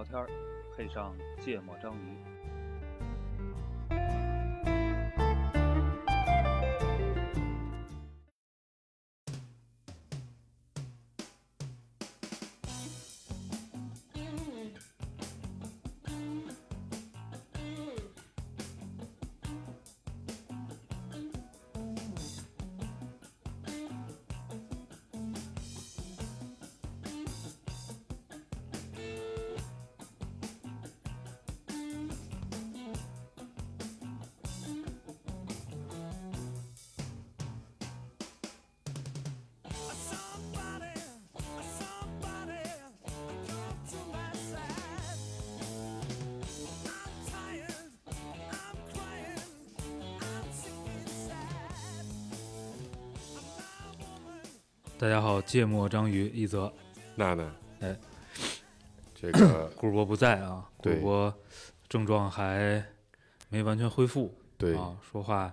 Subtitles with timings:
[0.00, 0.26] 聊天儿，
[0.74, 2.39] 配上芥末章鱼。
[55.00, 56.70] 大家好，芥末章鱼一泽，
[57.16, 57.98] 娜娜，哎，
[59.14, 60.96] 这个 顾主播不在啊，顾对。
[60.96, 61.34] 主播
[61.88, 62.84] 症状还
[63.48, 65.50] 没完全恢复，对，啊，说话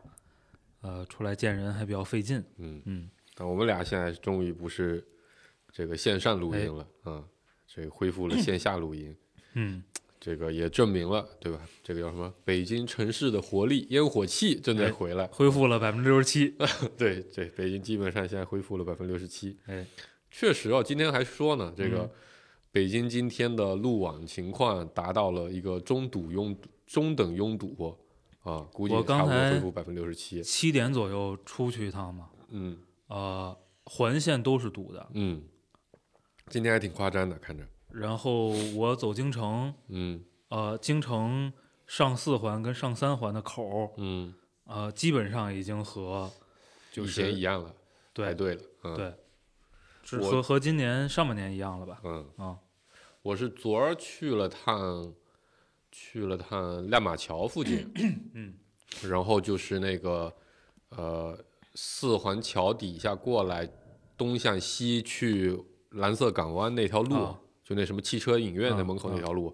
[0.81, 5.01] 呃出来见人还比较费劲，嗯，嗯，但我们俩现在终于不是
[5.71, 7.23] 这个线上录音了啊，
[7.65, 9.15] 这个恢复了线下录音，
[9.53, 9.81] 嗯，
[10.19, 11.59] 这个也证明了，对吧？
[11.83, 12.33] 这个叫什么？
[12.43, 15.27] 北京城市的活力，烟火气正在哎回来。
[15.27, 16.55] 恢复了百分之六十七，
[16.97, 19.57] 对 对，北京基本上现在恢复了百分之六十七。
[19.67, 19.85] 哎，
[20.31, 22.09] 确实哦，今天还说呢，这个嗯
[22.71, 27.97] 北京今天的路网情况达到了一个中堵拥堵中等拥堵
[28.41, 30.43] 啊，估计我差不多刚才恢复百分之六十七。
[30.43, 35.41] 七点左右出去一趟嘛，嗯呃，环线都是堵的，嗯，
[36.49, 37.63] 今天还挺夸张的，看着。
[37.99, 40.23] 然后我走京城， 嗯。
[40.49, 41.51] 呃，京城
[41.85, 46.31] 上四环跟上三环的口儿，嗯，呃，基本上已经和
[46.89, 47.75] 就以前一样了，
[48.13, 48.61] 对对了。
[48.83, 49.13] 嗯、对，
[50.03, 51.99] 是和和今年上半年一样了吧？
[52.05, 52.57] 嗯，啊，
[53.21, 55.13] 我是昨儿去了趟，
[55.91, 57.91] 去了趟亮马桥附近，
[58.33, 58.53] 嗯，
[59.03, 60.33] 然后就是那个
[60.91, 61.37] 呃
[61.75, 63.69] 四环桥底下过来，
[64.15, 69.53] 东向西去蓝色港湾那条路，啊就那什么汽车影院的啊门口那条路，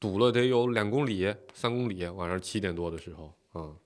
[0.00, 3.76] 堵了得有两公里、三公里，晚上七点多的时候，嗯，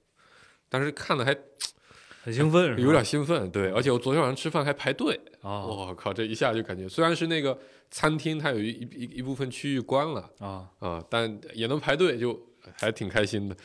[0.70, 1.36] 但是看的还
[2.24, 7.58] 很兴奋，有点兴奋，对，而且我昨天晚上吃饭还排队，啊我靠，这一下就感觉，虽然是那个
[7.90, 12.40] 餐厅，它有一一一部分区域关了啊，啊，但也能排队，就
[12.78, 13.56] 还挺开心的。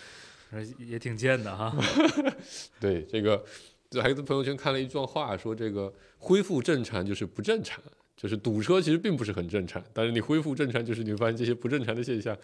[0.77, 1.73] 也挺贱的哈。
[2.77, 3.41] 对，这个
[3.89, 7.81] 这还在朋友圈看了一段话，说这个恢复正常就是不正常，
[8.21, 12.37] 就是堵车其实并不是很正常，但是你恢复正常，就是你会发现这些不正常的现象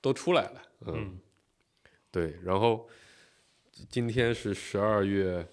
[0.00, 0.62] 都出来了。
[0.86, 1.18] 嗯，嗯
[2.12, 2.88] 对，然后
[3.88, 5.44] 今天是十二月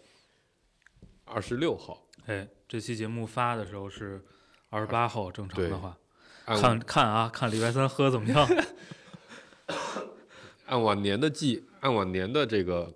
[1.26, 4.24] 二十六号，哎，这期节目发的时候是
[4.70, 5.98] 二十八号，正常的话，
[6.46, 8.48] 按看看啊，看礼拜三喝怎么样？
[10.68, 12.94] 按往年的记，按往年的这个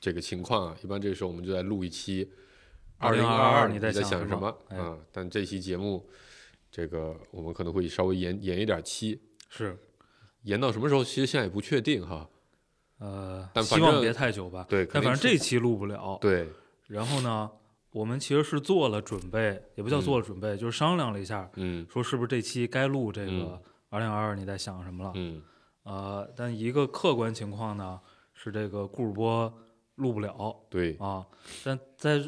[0.00, 2.32] 这个情况啊，一般这个时候我们就在录一期
[3.00, 4.96] 二零二2022你你在想什么哎啊？
[5.10, 6.06] 但这期节目，
[6.70, 9.76] 这个我们可能会稍微延延一点期，是，
[10.42, 11.02] 延到什么时候？
[11.02, 12.28] 其实现在也不确定哈。
[12.98, 14.66] 呃，但希望别太久吧。
[14.68, 16.18] 对，但反正这期录不了。
[16.20, 16.46] 对，
[16.88, 17.50] 然后呢，
[17.92, 25.12] 我们其实是做了准备，也不叫嗯做了准备，就是商量了一下，嗯说是不是这期该录这个嗯二零二二你在想什么了？
[25.14, 25.42] 嗯
[25.84, 27.98] 呃，但一个客观情况呢
[28.34, 29.50] 是这个顾主播
[29.94, 31.26] 录不了对，啊，
[31.64, 32.22] 但在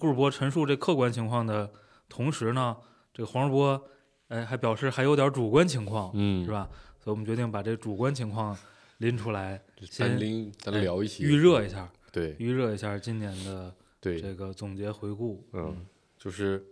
[0.00, 1.70] 顾主播陈述这客观情况的
[2.08, 2.76] 同时呢，
[3.12, 3.80] 这个黄世波
[4.28, 6.50] 哎还表示还有点主观情况，嗯，是？
[6.50, 6.68] 吧？
[6.98, 8.56] 所以我们决定把这主观情况
[8.98, 15.46] 拎出来，先拎咱哎聊一些，预热一下，对预热一下今年的对，这个总结回顾。
[15.52, 15.84] 嗯，
[16.18, 16.64] 就是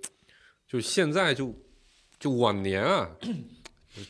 [0.67, 1.55] 就现在就
[2.19, 3.09] 就往年啊，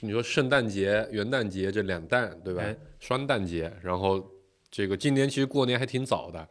[0.00, 2.62] 你说圣诞节、元旦节这两旦对吧？
[2.62, 4.28] 哎双旦节，然后
[4.71, 6.48] 这个今年其实过年还挺早的，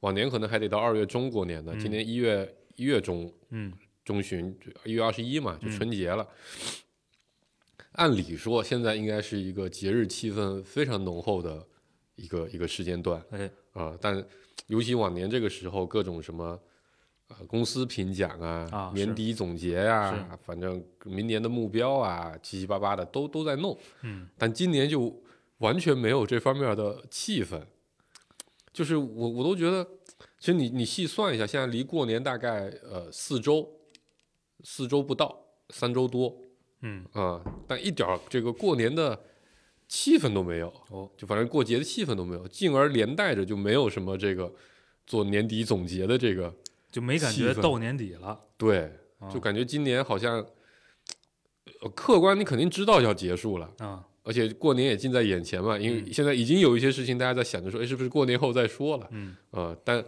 [0.00, 3.72] 往年可能还得到二月中过年的，嗯今年一月一月中嗯
[4.04, 6.26] 中旬，一月二十一嘛，就嗯春节了。
[7.92, 11.66] 按理说，现在应该是一个节日气氛非常浓厚的
[12.14, 14.24] 一个一个时间段哎啊、但
[14.66, 16.58] 尤其往年这个时候，各种什么
[17.28, 23.76] 呃公司评奖啊、啊年底总结啊、反正明年的目标啊，七七八八的都都在弄。
[24.02, 25.22] 嗯但今年就
[25.58, 27.60] 完全没有这方面的气氛，
[28.72, 29.84] 就是我我都觉得，
[30.38, 33.68] 其实你你细算一下，现在离过年大概呃四周，
[34.62, 36.36] 四周不到，三周多
[36.82, 37.04] 嗯。
[37.12, 39.18] 啊、但一点这个过年的
[39.88, 41.10] 气氛都没有，哦。
[41.16, 44.52] 就反正过节的气氛都没有，进而连带着就没有什么这个
[45.06, 46.54] 做年底总结的这个
[46.90, 50.44] 就没感觉到年底了，对，啊就感觉今年好像
[51.82, 59.08] 呃客观你肯定知道要结束了，啊，而且过年也近在眼前嘛，因为嗯现在已经有一些事情大家在想着说，哎，是不是过年后再说了？
[59.10, 60.04] 嗯，啊、但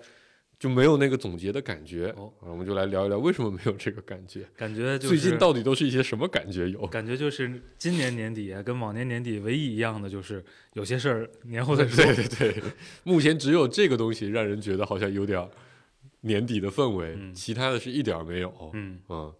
[0.61, 2.15] 就没有那个总结的感觉。
[2.17, 4.47] 哦啊，我们就来聊一聊为什么没有这个感觉。
[4.57, 6.87] 感觉就是最近到底都是一些什么感觉有？
[6.87, 10.45] 感觉就是今年年底啊跟往年年底唯一一样的就是
[10.75, 12.05] 有些事儿年后再说。
[12.05, 12.63] 对对对，
[13.03, 15.49] 目前只有这个东西让人觉得好像有点儿
[16.21, 18.71] 年底的氛围，嗯其他的是一点儿没有。
[18.75, 19.35] 嗯嗯，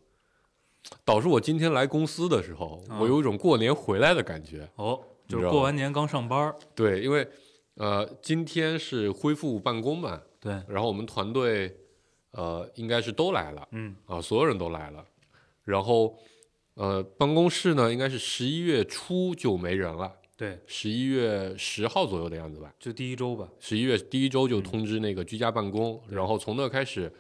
[1.05, 2.99] 导致我今天来公司的时候，啊。
[3.01, 4.69] 我有一种过年回来的感觉。
[4.77, 7.27] 哦，就是过完年刚上班，对，因为
[7.75, 11.75] 呃，今天是恢复办公嘛，对，然后我们团队
[12.33, 13.97] 呃应该是都来了嗯。
[14.07, 15.05] 啊，所有人都来了，
[15.65, 16.15] 然后
[16.75, 22.75] 呃办公室呢应该是十一月初就没人了，对，十一月十号左右的样子吧。
[22.79, 23.49] 就第一周吧。
[23.59, 26.17] 十一月第一周就嗯通知那个居家办公，对。
[26.17, 27.11] 然后从那开始，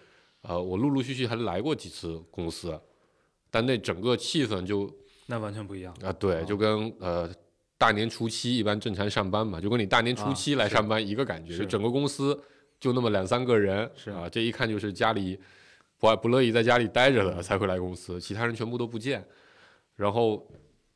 [0.42, 2.78] 呃，我陆陆续续还来过几次公司，
[3.52, 4.90] 但那整个气氛就
[5.26, 5.94] 那完全不一样。
[6.02, 7.30] 啊，对，哦就跟呃
[7.76, 12.42] 大年初七一般正常上班嘛，就跟你大年初啊七来上班一个感觉，是就整个公司
[12.80, 15.38] 就那么两三个人，是啊，这一看就是家里
[15.98, 17.36] 不爱不乐意在家里待着嗯。
[17.36, 19.22] 的才会来公司，其他人全部都不见，
[19.96, 20.48] 然后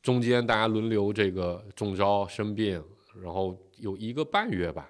[0.02, 2.82] 中间大家轮流这个中招生病，
[3.22, 4.88] 然后有一个半月吧，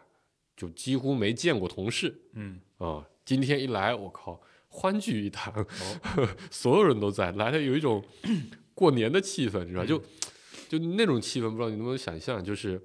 [0.56, 4.40] 就几乎没见过同事嗯，啊，今天一来，我靠，
[4.78, 8.04] 欢聚一堂，哦 所有人都在，来了有一种
[8.74, 9.98] 过年的气氛，你知道，嗯就
[10.68, 12.78] 就那种气氛，不知道你能不能想象，就是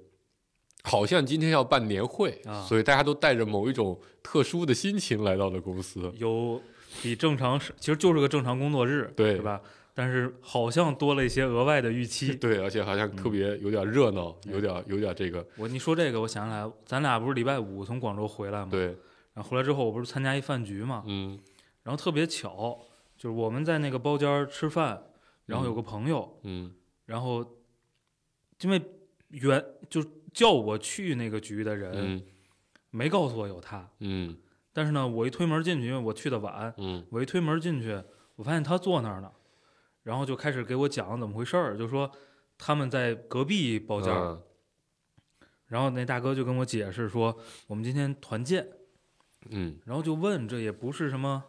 [0.84, 6.10] 好像今天要办年会，啊所以大家都带着某一种特殊的心情来到了公司。
[6.16, 6.60] 有
[7.02, 9.60] 比正常是其实就是个正常工作日，对是吧？
[9.94, 12.34] 但是好像多了一些额外的预期。
[12.40, 18.68] 对，而且好像特别有点热闹，有点有点这个，我你说这个，我想起来，咱俩不是礼拜五从广州回来吗？。
[18.70, 18.86] 对，
[19.34, 21.38] 然后回来之后，我不是参加一饭局嘛，嗯
[21.82, 22.78] 然后特别巧，
[23.16, 25.02] 就是我们在那个包间吃饭，
[25.46, 26.74] 然后有个朋友，嗯。
[27.06, 27.58] 然后
[28.60, 28.80] 因为
[29.28, 30.02] 原就
[30.32, 32.22] 叫我去那个局的人、嗯。
[32.90, 34.36] 没告诉我有他，嗯。
[34.72, 37.06] 但是呢，我一推门进去，因为我去的晚，嗯。
[37.10, 38.02] 我一推门进去，
[38.36, 39.32] 我发现他坐那儿呢，
[40.02, 42.10] 然后就开始给我讲怎么回事儿，就说
[42.56, 44.42] 他们在隔壁包间，嗯。
[45.66, 47.36] 然后那大哥就跟我解释说，
[47.66, 48.68] 我们今天团建，
[49.48, 51.42] 嗯，然后就问这也不是什么，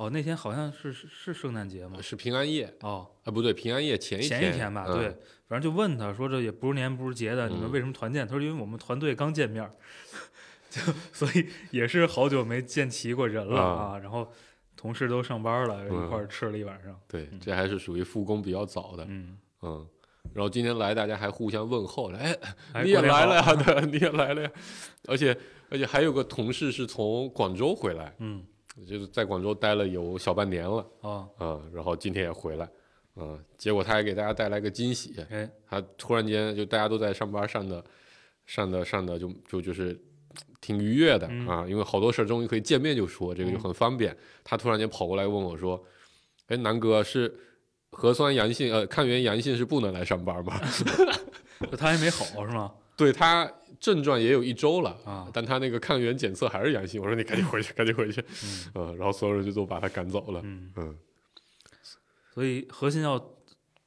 [0.00, 2.00] 哦，那天好像是是是圣诞节吗？
[2.00, 5.08] 是平安夜哦，啊，不对，平安夜前一前一天吧，嗯对，
[5.46, 8.26] 反正就问他说这也不是年不是节的，你们嗯为什么团建？
[8.26, 9.70] 他说因为我们团队刚见面，
[10.70, 10.80] 就
[11.12, 13.98] 所以也是好久没见齐过人了啊啊。
[13.98, 14.26] 然后
[14.74, 16.98] 同事都上班了，嗯一块儿吃了一晚上。
[17.06, 19.86] 对，嗯这还是属于复工比较早的，嗯，嗯。
[20.32, 22.34] 然后今天来，大家还互相问候了，哎，
[22.72, 23.54] 哎你也来了呀？
[23.54, 24.50] 对，你也来了呀。
[25.08, 25.36] 而且
[25.68, 28.42] 而且还有个同事是从广州回来，嗯，
[28.86, 32.68] 就是在广州待了有小半年了，哦，啊、然后今天也回来，
[33.16, 37.84] 嗯、结果他还给大家带来个惊喜，哎，他突然间就大家都在上班上的
[38.46, 39.98] 上的上的就就就是
[40.60, 44.16] 挺愉悦的、嗯啊，因为好多事儿终于可以见面就说，这个就很方便。
[44.44, 45.82] 他突然间跑过来问我说
[46.48, 47.34] ：“哎，南哥是
[47.90, 50.60] 核酸阳性呃抗原阳性是不能来上班吗？”
[51.76, 52.72] 他还没好是吗？
[52.96, 53.50] 对他
[53.80, 57.00] 症状也有一周了啊但他那个抗原检测还是阳性。
[57.00, 58.20] 我说你赶紧回去， 赶紧回去。
[58.20, 60.40] 嗯嗯，然后所有人就都把他赶走了。
[60.44, 60.98] 嗯，嗯
[62.32, 63.16] 所以核心要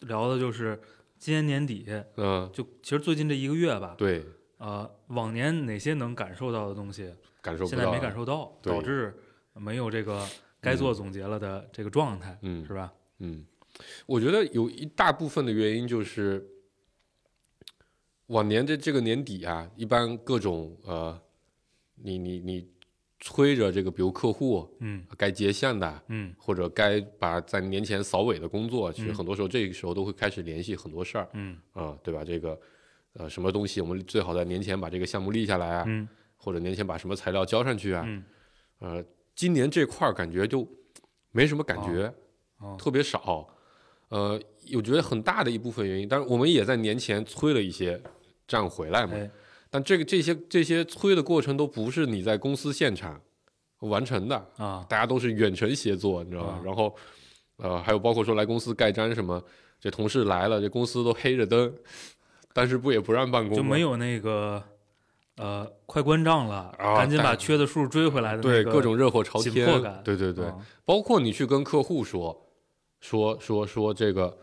[0.01, 0.79] 聊的就是
[1.17, 1.85] 今年年底，
[2.17, 4.25] 嗯，就其实最近这一个月吧，对，
[4.57, 7.65] 呃，往年哪些能感受到的东西，感受。
[7.65, 9.15] 现在没感受到，导致
[9.53, 10.27] 没有这个
[10.59, 12.91] 该做总结了的这个状态，嗯是吧？
[13.19, 13.45] 嗯，
[14.05, 16.45] 我觉得有一大部分的原因就是，
[18.27, 21.19] 往年的这个年底啊，一般各种呃，
[21.95, 22.67] 你你你
[23.19, 25.05] 催着这个，比如客户嗯。
[25.17, 26.33] 该结项的，嗯。
[26.37, 29.15] 或者该把在年前扫尾的工作，其实嗯。
[29.15, 31.29] 很多时候这个时候都会开始联系很多事儿。
[31.33, 31.57] 嗯。
[31.73, 32.23] 啊、对吧？
[32.23, 32.59] 这个
[33.13, 36.07] 呃，什么东西我们最好在年前把这个项目立下来啊，嗯。
[36.37, 38.23] 或者年前把什么材料交上去啊，嗯，
[38.79, 40.67] 呃，今年这块儿感觉就
[41.31, 42.13] 没什么感觉。
[42.57, 43.47] 哦，特别少。
[44.09, 44.39] 呃，
[44.75, 48.01] 我觉得很大的一部分原因，但是我们也在年前催了一些
[48.47, 49.29] 账回来嘛，哎，
[49.69, 53.19] 但这个这些这些催的过程都不是你在公司现场
[53.79, 56.53] 完成的，啊，大家都是远程协作，你知道吧？
[56.53, 56.95] 啊然后
[57.57, 59.41] 呃，还有包括说来公司盖章什么，
[59.79, 61.73] 这同事来了，这公司都黑着灯，
[62.53, 63.55] 但是不也不让办公吗？
[63.57, 64.61] 就没有那个
[65.37, 72.49] 呃，快关账了，啊赶紧把缺的数追回来的那个对各种热火朝天紧迫感，对对对，啊包括你去跟客户说
[72.99, 74.37] 说说说这个，呃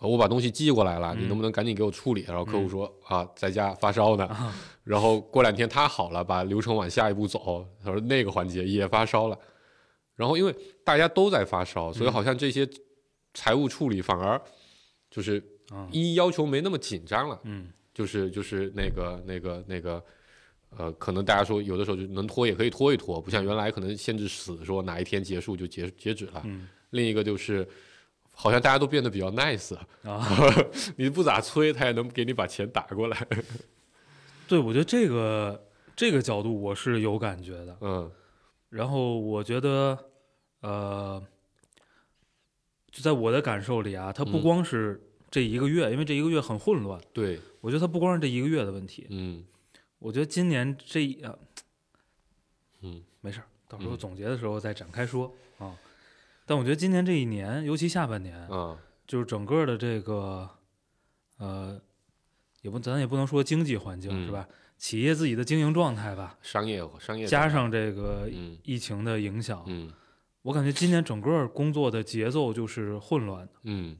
[0.00, 2.24] 我把东西寄过来了，你嗯能不能赶紧给我处理？
[2.28, 4.26] 然后客户说、啊，在家发烧呢。
[4.26, 7.66] 啊然后过两天他好了，把流程往下一步走。
[7.82, 9.36] 他说那个环节也发烧了。
[10.14, 12.68] 然后因为大家都在发烧，所以嗯好像这些
[13.34, 14.40] 财务处理反而
[15.10, 20.02] 就是啊，一要求没那么紧张了，嗯就是就是那个那个那个，
[20.76, 26.42] 呃，可能大家说有的时候就能拖也可以拖一拖，不像原来可能限制死，说哪一天结束就截截止了。
[26.44, 27.68] 嗯另一个就是，
[28.38, 30.22] 好像大家都变得比较 nice，啊，
[30.96, 33.26] 你不咋催，他也能给你把钱打过来。
[34.46, 35.66] 对，我觉得这个
[35.96, 37.76] 这个角度我是有感觉的。
[37.80, 38.12] 嗯。
[38.68, 39.98] 然后我觉得，
[40.60, 41.22] 呃，
[42.90, 45.00] 就在我的感受里啊，它不嗯光是
[45.30, 47.00] 这一个月，因为这一个月很混乱。
[47.14, 49.42] 对，我觉得它不光是这一个月的问题，嗯。
[49.98, 51.00] 我觉得今年这
[52.82, 53.02] 嗯。
[53.22, 53.98] 没事儿，到时候嗯。
[53.98, 55.26] 总结的时候再展开说。
[55.26, 55.32] 啊。
[56.46, 60.48] 但我觉得今年这一年，尤其下半年，啊就是整个的这个，
[61.38, 61.80] 呃，
[62.62, 64.26] 也不咱也不能说经济环境、嗯。
[64.26, 64.48] 是吧？
[64.78, 68.58] 企业自己的经营状态吧，商业商业加上这个嗯。
[68.62, 69.92] 疫情的影响，嗯。
[70.42, 73.52] 我感觉今年整个工作的节奏就是混乱的。
[73.64, 73.96] 嗯，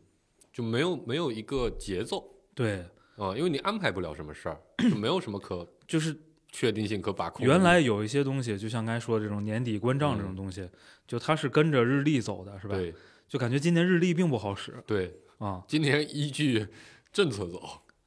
[0.53, 2.23] 就没有没有一个节奏。
[2.55, 2.87] 对，
[3.17, 6.17] 啊，因为你安排不了什么事儿，就没有什么可就是
[6.57, 7.47] 确定性可把控。
[7.47, 10.67] 原来有一些东西，就像刚才说的这种年底关账这种东西，
[11.07, 12.75] 就它是跟着日历走的，是吧？
[12.75, 12.95] 嗯对
[13.29, 15.63] 就感觉今年日历并不好使对，啊。
[15.69, 16.67] 今年依据
[17.13, 17.61] 政策走，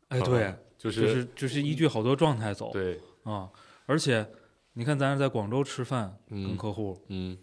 [0.08, 3.48] 哎，啊对，就就是就是依据好多状态走对，啊。
[3.86, 4.26] 而且
[4.74, 7.38] 你看，咱是在广州吃饭，跟嗯客户，嗯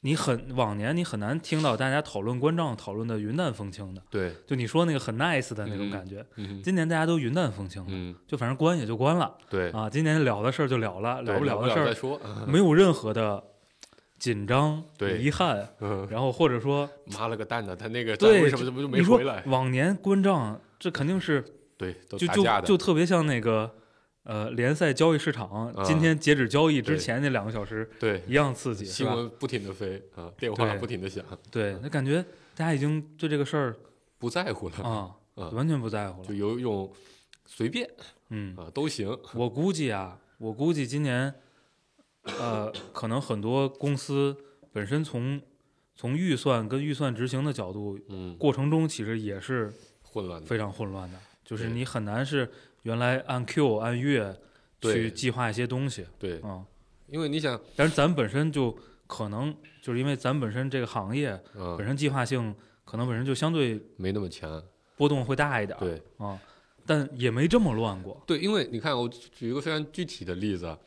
[0.00, 6.24] 你很往年你很难听到大家讨论关账讨论的云淡风轻的，对，就你说那个很 nice 的那种嗯感觉。
[6.36, 9.90] 嗯今年大家都云淡风轻的，嗯就反正关也就关了对，啊。
[9.90, 13.42] 今年了的事儿就了了，了不了的事儿再说，没有任何的
[14.18, 16.88] 紧张、对遗憾，嗯，然后或者说，
[17.18, 19.42] 妈了个蛋的，他那个对为什么怎么就没你说回来？
[19.46, 21.44] 往年关账，这肯定是
[21.76, 22.26] 对，都就
[22.64, 23.74] 就特别像那个
[24.26, 28.84] 呃联赛交易市场，啊今天截止交易之前那两个小时对，一样刺激？
[28.84, 32.20] 新闻不停的飞啊，电话不停的响，对，那感觉
[32.56, 33.76] 大家已经对这个事儿
[34.18, 36.34] 不在乎了，啊，啊完全不在乎了就。
[36.34, 36.92] 有一种
[37.46, 37.88] 随便
[38.30, 41.32] 嗯，啊都行，我估计啊，我估计今年
[42.40, 44.36] 呃，可能很多公司
[44.72, 45.40] 本身从
[45.94, 52.50] 从预算跟预算执行的角度，嗯，过程中其实也是混乱的，非常混乱的，就是你很难是
[52.86, 54.32] 原来按 Q 按月
[54.80, 56.06] 去计划一些东西。
[56.20, 56.64] 对，啊。
[57.08, 58.76] 因为你想，但是咱本身就
[59.08, 59.52] 可能
[59.82, 64.62] 就是因为咱本身这个行业嗯本，身计划性可能本身就相对没那么强，
[64.96, 65.76] 波动会大一点。
[65.76, 66.00] 儿，对。
[66.18, 66.38] 啊，
[66.86, 68.22] 但也没这么乱过。
[68.24, 70.78] 对，因为你看，我举一个非常具体的例子啊，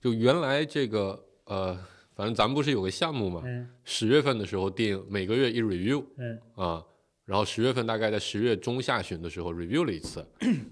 [0.00, 1.78] 就原来这个呃，
[2.16, 3.68] 反正咱们不是有个项目嘛，嗯。
[3.84, 6.40] 十月份的时候定每个月一 review 嗯。
[6.56, 6.84] 啊，
[7.26, 10.26] 然后十月份大概在十月中下旬的时候 review 了一次，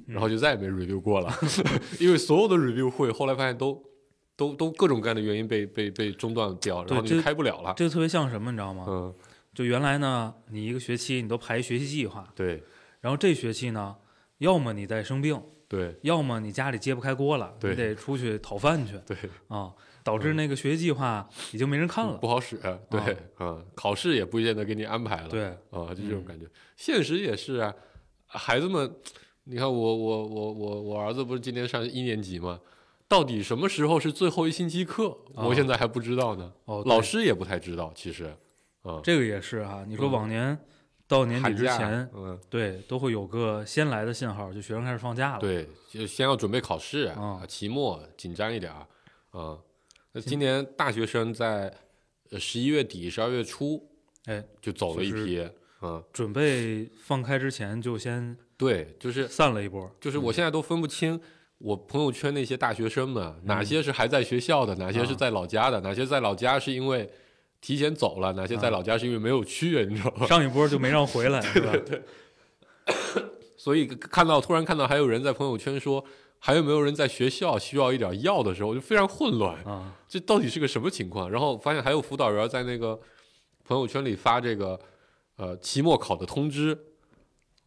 [0.06, 1.30] 然后就再也没 review 过了，
[2.00, 3.82] 因为所有的 review 会后来发现都
[4.37, 7.75] 都都各种各样的原因被被被中断掉，然后就开不了了。
[7.76, 8.84] 这个特别像什么，你知道吗？
[8.88, 9.14] 嗯，
[9.52, 12.62] 就原来呢，你一个学期你都排学习计划，对
[13.00, 13.96] 然后这学期呢，
[14.38, 19.16] 要么你在生病，对要么你家里揭不开锅了，对你得出去讨饭去对，
[19.49, 19.73] 啊，
[20.04, 22.18] 导致那个学习计划已经没人看了。
[22.18, 22.56] 不好使，
[22.88, 25.28] 对，嗯，考试也不见得给你安排了。
[25.28, 26.46] 对，啊，就这种嗯感觉。
[26.76, 27.75] 现实也是啊，
[28.26, 28.94] 孩子们，
[29.44, 32.61] 你看我我我我我儿子不是今年上一年级吗？
[33.08, 35.08] 到底什么时候是最后一星期课？
[35.34, 38.25] 啊我现在还不知道呢，哦，老师也不太知道，其实，
[38.82, 40.58] 啊，这个也是哈、你说嗯往年
[41.06, 49.58] 到年底之前，嗯，对，都会有个先来的信号，就学生开始放假了。，对，就先要准备考试，啊啊，期末紧张一点儿，啊，
[50.16, 51.76] 那今年大学生在
[52.30, 53.85] 呃十一月底、十二月初，
[54.26, 55.44] 哎，就走了一批，
[55.83, 59.90] 嗯，准备放开之前就先对，就是散了一波。
[60.00, 61.21] 就是我现在都分不清
[61.59, 67.11] 我朋友圈那些大学生们，哪嗯些是还在学校的，哪些是啊在老家的，哪些在老家是因为
[67.61, 70.26] 提前走了，哪些在啊老家是因为没有去，你知道吗？
[70.30, 72.04] 上一波就没让回来，对吧？
[73.59, 76.04] 所以看到突然看到还有人在朋友圈说。
[76.46, 81.30] 还有没有人在学校需要一点药的时候，就非常混乱，啊，这到底是个什么情况？
[81.30, 83.00] 然后发现还有辅导员在那个
[83.64, 84.78] 朋友圈里发这个
[85.36, 86.78] 呃期末考的通知，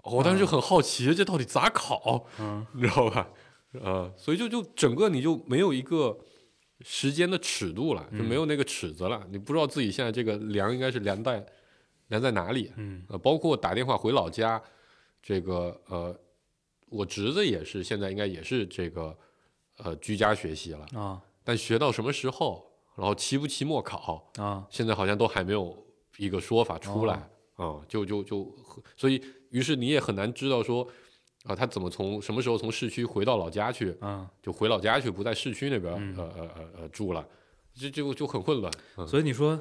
[0.03, 2.27] 我当时就很好奇，这到底咋考？
[2.39, 3.27] 嗯，你知道吧？
[3.81, 6.15] 呃，所以就就整个你就没有一个
[6.81, 11.43] 时间的尺度了，就没有那个尺子了，你不知道自己现在这个量应该是量在
[12.09, 12.71] 量在哪里。
[12.75, 14.61] 嗯呃，包括打电话回老家，
[15.23, 16.15] 这个呃，
[16.89, 19.17] 我侄子也是现在应该也是这个
[19.77, 21.21] 呃居家学习了，啊。
[21.43, 25.85] 但学到什么时候，然后期不期末考，啊，现在好像都还没有
[26.17, 28.55] 一个说法出来啊、哦就就就
[28.95, 30.87] 所以于是你也很难知道说
[31.43, 37.25] 啊、他怎么从什么时候从市区回到老家去，啊，就回老家去，不在市区那边、嗯呃呃呃呃住了，
[37.73, 39.07] 这就就很混乱，嗯。
[39.07, 39.57] 所以你说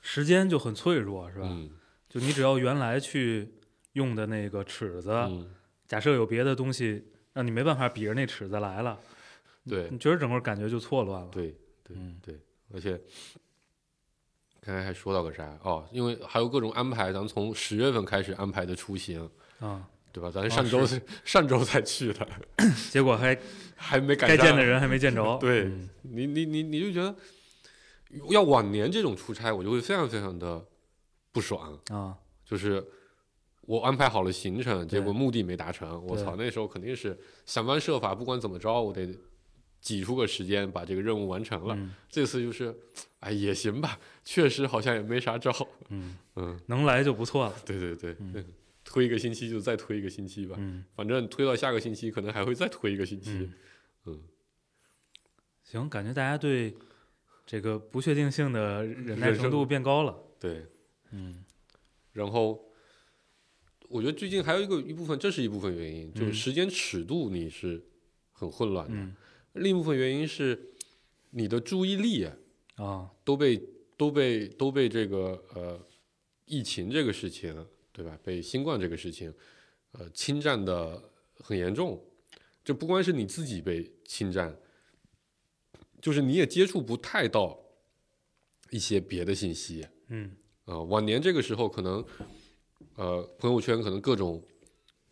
[0.00, 1.46] 时间就很脆弱，是吧？
[1.50, 1.70] 嗯。
[2.08, 3.52] 就你只要原来去
[3.92, 5.50] 用的那个尺子，嗯，
[5.86, 8.98] 假设有别的东西让你没办法比着那尺子来了，
[9.68, 11.28] 对你觉得整个感觉就错乱了。
[11.30, 11.48] 对
[11.84, 12.38] 对嗯对，
[12.74, 13.00] 而且
[14.60, 20.30] 刚才还说到个啥哦，因为还有各种安排，咱们从十月份开始安排的出行，啊，对吧？
[20.30, 22.26] 咱上周、是上周才去的，
[22.90, 23.38] 结果还
[23.76, 25.36] 还没赶该见的人还没见着。
[25.38, 27.14] 对嗯你你你你就觉得
[28.30, 30.64] 要往年这种出差，我就会非常非常的
[31.30, 32.84] 不爽，啊，就是
[33.66, 39.08] 我安排好了行程，结果目的没达成，我操，那时候肯定是想方设法，不管怎么着，我得
[39.80, 41.74] 挤出个时间把这个任务完成了。
[41.76, 42.74] 嗯这次就是，
[43.20, 45.52] 哎，也行吧，确实好像也没啥招。
[45.90, 47.54] 嗯，嗯，能来就不错了。
[47.66, 48.16] 对对对，
[48.84, 53.52] 推一个星期就再推一个星期吧，嗯，反正推到下个星期可能还会再推一个星期嗯。
[54.06, 54.22] 嗯
[55.64, 56.72] 行，感觉大家对
[57.44, 60.16] 这个不确定性的忍耐程度变高了。
[60.38, 60.64] 对，
[61.10, 61.44] 嗯
[62.12, 62.58] 然后
[63.88, 67.82] 我觉得最近还有一个一部分，这是一部分原因，就是嗯时间尺度你是
[68.32, 68.94] 很混乱的。
[68.94, 69.14] 嗯
[69.54, 70.74] 另一部分原因是
[71.30, 72.36] 你的注意力啊
[72.74, 73.56] 啊，都被
[73.96, 75.80] 都被都被这个呃
[76.44, 78.18] 疫情这个事情，对吧？
[78.22, 79.32] 被新冠这个事情，
[79.92, 81.98] 呃侵占的很严重。
[82.62, 84.54] 这不光是你自己被侵占，
[86.02, 87.58] 就是你也接触不太到
[88.70, 89.86] 一些别的信息。
[90.08, 92.04] 嗯呃，往年这个时候可能，
[92.96, 94.42] 呃，朋友圈可能各种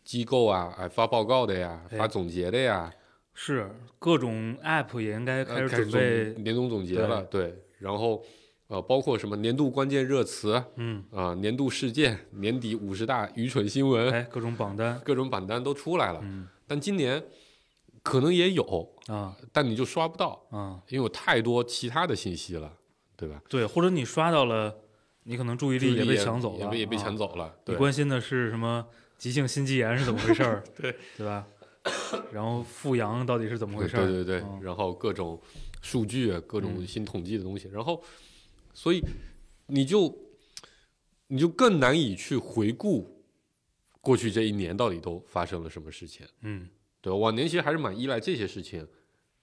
[0.03, 2.93] 机构啊，哎，发报告的呀，哎发总结的呀，
[3.33, 3.69] 是
[3.99, 6.33] 各种 app 也应该呃开始开准备。
[6.33, 8.23] 总年终总结了，对，然后
[8.67, 14.99] 呃，包括什么年度关键热词嗯，啊、年度事件、年底五十大愚蠢新闻，哎，各种榜单。
[15.03, 16.19] 各种榜单都出来了。
[16.23, 17.23] 嗯但今年
[18.01, 18.63] 可能也有，
[19.05, 22.73] 啊但你就刷不到，啊，因为有太多其他的信息了，
[23.15, 23.39] 对吧？
[23.47, 24.75] 对，或者你刷到了，
[25.25, 27.55] 你可能注意力也被抢走了，也被也被啊抢走了。
[27.65, 28.87] 对，你关心的是什么？
[29.17, 30.63] 急性心肌炎是怎么回事儿？
[30.75, 31.47] 对对吧？
[32.31, 34.05] 然后复阳到底是怎么回事儿？
[34.05, 35.41] 对对对，嗯然后各种
[35.81, 38.03] 数据、各种嗯新统计的东西，然后
[38.73, 39.01] 所以
[39.67, 40.15] 你就
[41.27, 43.23] 你就更难以去回顾
[44.01, 46.67] 过去这一年到底都发生了什么事情，嗯，
[47.01, 47.17] 对吧？
[47.17, 48.85] 往年其实还是蛮依赖这些事情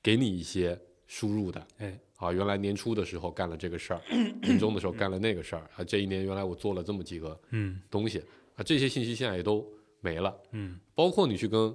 [0.02, 1.66] 给你一些输入的。
[1.78, 4.00] 哎，啊，原来年初的时候干了这个事儿，
[4.42, 8.22] 年终的时候干了那个事儿啊，这一年原来我做了这么几个嗯东西
[8.56, 9.66] 啊，这些信息现在也都
[10.00, 10.32] 没了。
[10.52, 11.74] 嗯包括你去跟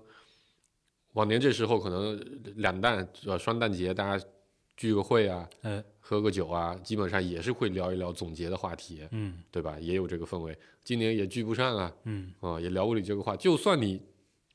[1.13, 2.19] 往年这时候可能
[2.55, 4.25] 两弹呃双旦节大家
[4.75, 9.77] 聚个会啊，哎喝个酒啊，基本上也是会聊一聊总结的话题，嗯对吧？
[9.79, 10.57] 也有这个氛围。
[10.83, 13.35] 今年也聚不上啊，嗯，啊、也聊不了这个话。
[13.35, 14.01] 就算你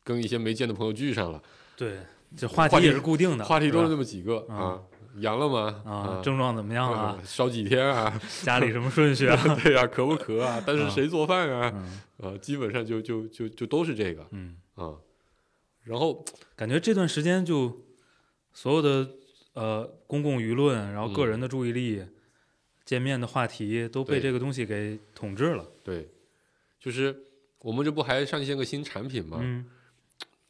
[0.03, 1.43] 跟一些没见的朋友聚上了，
[1.77, 1.99] 对，
[2.35, 4.83] 这话话题题也是固定的，话题都是吧那么几个啊啊，
[5.17, 5.83] 阳了吗？
[5.85, 7.19] 啊，症状怎么样啊啊？
[7.25, 8.21] 烧几天啊？
[8.43, 9.37] 家里什么顺序啊？
[9.63, 10.63] 对呀、咳不咳啊？
[10.67, 11.73] 但是啊谁做饭啊？
[11.75, 14.95] 嗯啊，基本上就就就就都是这个嗯，啊。
[15.85, 17.85] 然后感觉这段时间就
[18.53, 19.11] 所有的
[19.55, 22.05] 呃公共舆论，然后个嗯人的注意力、
[22.85, 25.67] 见面的话题都被这个东西给统治了。
[25.83, 26.09] 对，
[26.79, 27.17] 就是
[27.59, 29.39] 我们这不还上线个新产品吗？
[29.41, 29.67] 嗯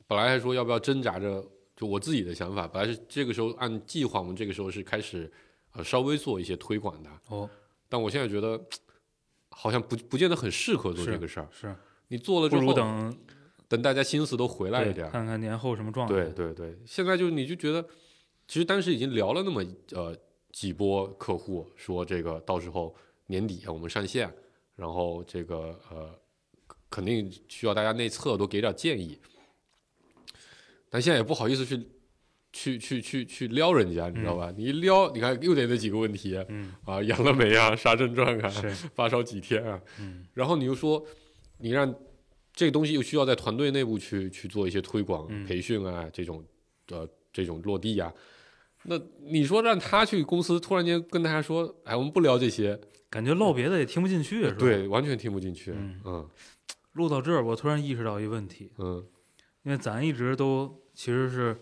[0.06, 1.42] 本来还说要不要挣扎着，
[1.82, 5.28] 就我自己的想法，本来是这个时候按计划，我们这个时候是开始
[5.72, 7.50] 呃稍微做一些推广的，哦，
[7.88, 8.60] 但我现在觉得
[9.48, 11.48] 好像不不见得很适合做这个事儿。
[11.50, 11.74] 是，
[12.06, 13.18] 你做了之后，如等
[13.66, 16.14] 等大家心思都回来一点，看看年后什么状态。
[16.14, 17.84] 对对对，现在就你就觉得，
[18.46, 20.16] 其实当时已经聊了那么呃
[20.52, 22.94] 几波客户，说这个到时候
[23.26, 24.32] 年底啊我们上线，
[24.76, 26.16] 然后这个呃
[26.88, 29.18] 肯定需要大家内测多给点建议，
[30.92, 31.88] 但现在也不好意思去
[32.52, 34.52] 去去去去撩人家，你知道吧？
[34.54, 38.52] 你一撩，你看又得那几个问题嗯，啊，阳了没啊，啥症状啊，
[38.94, 41.02] 发烧几天啊，嗯然后你又说，
[41.56, 41.94] 你让
[42.52, 46.44] 这个东西又需要在团队内部去去做一些推广、嗯培训啊，这种
[46.90, 48.12] 呃这种落地啊。
[48.82, 52.78] 那你说让他去公司突然间跟大家说，哎，我们不聊这些，
[53.08, 55.70] 感觉唠别的也听不进去，是吧？，对，完全听不进去。
[55.70, 56.28] 嗯嗯
[56.94, 59.06] 录到这儿，我突然意识到一个问题，嗯
[59.62, 61.56] 因为咱一直都其实是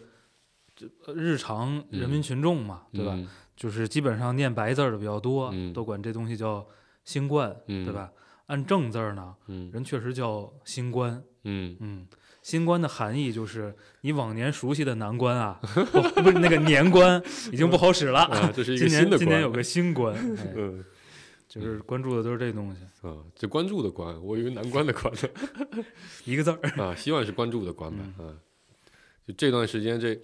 [1.15, 3.13] 日常人民群众嘛，对吧？
[3.15, 6.67] 嗯就是基本上念白字儿的比较多，嗯都管这东西叫
[7.05, 8.11] 新冠，嗯对吧？
[8.47, 11.23] 按正字儿呢，嗯人确实叫新冠。
[11.45, 12.07] 嗯嗯，
[12.43, 15.61] 新冠的含义就是你往年熟悉的难关啊，
[15.93, 18.21] 不 不是那个年关已经不好使了。
[18.33, 20.83] 啊，这是今年今年有个新冠，哎嗯
[21.47, 25.85] 就是关注的都是这东西，啊，这关注的关，我以为难关的关呢。
[26.25, 26.59] 一个字儿。
[26.83, 27.99] 啊，希望是关注的关吧。
[28.19, 28.35] 嗯啊，
[29.31, 30.19] 就这段时间这，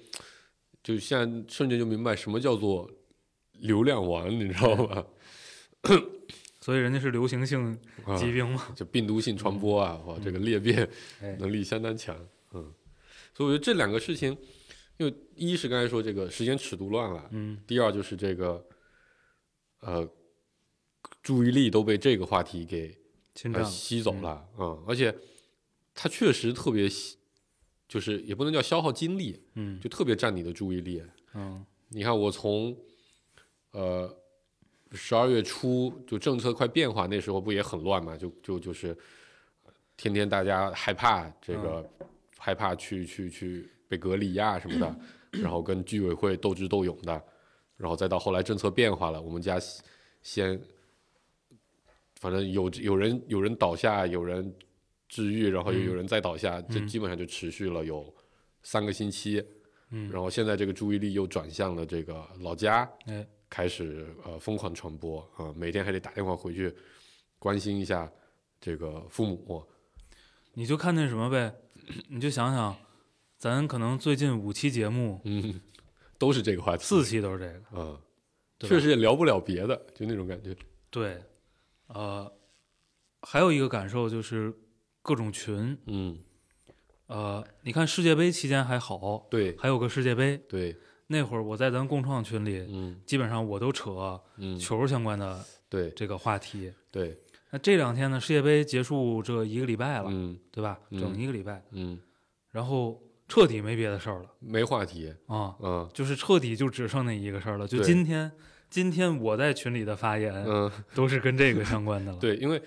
[0.82, 2.90] 就现在瞬间就明白什么叫做
[3.52, 5.06] 流量王，你知道吧？
[6.60, 8.68] 所以人家是流行性啊疾病嘛。
[8.74, 10.88] 就病毒性传播啊，哇，这个裂变
[11.20, 12.16] 哎，能力相当强，
[12.52, 12.72] 嗯，
[13.34, 14.36] 所以我觉得这两个事情，
[14.96, 18.66] 因为一是刚才说这个时间尺度乱了，嗯第二就是这个，
[19.80, 20.08] 呃，
[21.22, 22.98] 注意力都被这个话题给
[23.64, 25.14] 吸走了，嗯，而且
[25.94, 27.15] 它确实特别吸，
[27.88, 31.02] 就是也不能叫消耗精力，嗯就特别占你的注意力。
[31.34, 32.76] 嗯你看我从
[33.70, 34.12] 呃
[34.92, 38.16] 十二月初就政策快变化那时候不也很乱嘛？
[38.16, 38.96] 就就就是
[39.96, 41.88] 天天大家害怕这个、
[42.38, 44.98] 害怕去去去被隔离呀、什么的，
[45.42, 47.22] 然后跟居委会斗智斗勇的，
[47.76, 49.58] 然后再到后来政策变化了，我们家
[50.22, 50.60] 先
[52.20, 54.52] 反正有有人有人倒下，有人
[55.08, 56.86] 治愈，然后又有人再倒下，这嗯。
[56.86, 58.14] 基本上就持续了有
[58.62, 59.44] 三个星期。
[59.90, 66.74] 嗯，然后现在这个注意力又转向了这个老家，哎，开始呃疯狂传播啊、每天还得打电话回去
[67.38, 68.10] 关心一下
[68.60, 69.64] 这个父母，
[70.54, 71.54] 你就看那什么呗，
[72.08, 72.76] 你就想想，
[73.38, 75.60] 咱可能最近五期节目，嗯，
[76.18, 78.00] 都是这个话题，四期都是这个，嗯，
[78.58, 80.52] 确实也聊不了别的，就那种感觉，
[80.90, 81.22] 对，
[81.86, 82.28] 呃，
[83.22, 84.52] 还有一个感受就是
[85.06, 86.18] 各种群，嗯，
[87.06, 96.72] 呃，你看世界杯期间还好，对还有个世界杯，对，那会儿我在咱共创群里，嗯基本上我都扯嗯，球相关的对这个话题。
[96.90, 97.16] 对，
[97.52, 100.76] 那这两天呢，世界杯结束这一个礼拜了，嗯对吧？
[100.90, 101.96] 嗯整一个礼拜，嗯，
[102.50, 107.68] 然后彻底没别的事儿了没话题，啊，嗯就是彻底就只剩那一个事儿了。
[107.68, 108.32] 就今天，
[108.68, 112.18] 今天我在群里的发言嗯，都是跟这个相关的了。
[112.18, 112.60] 对，因为。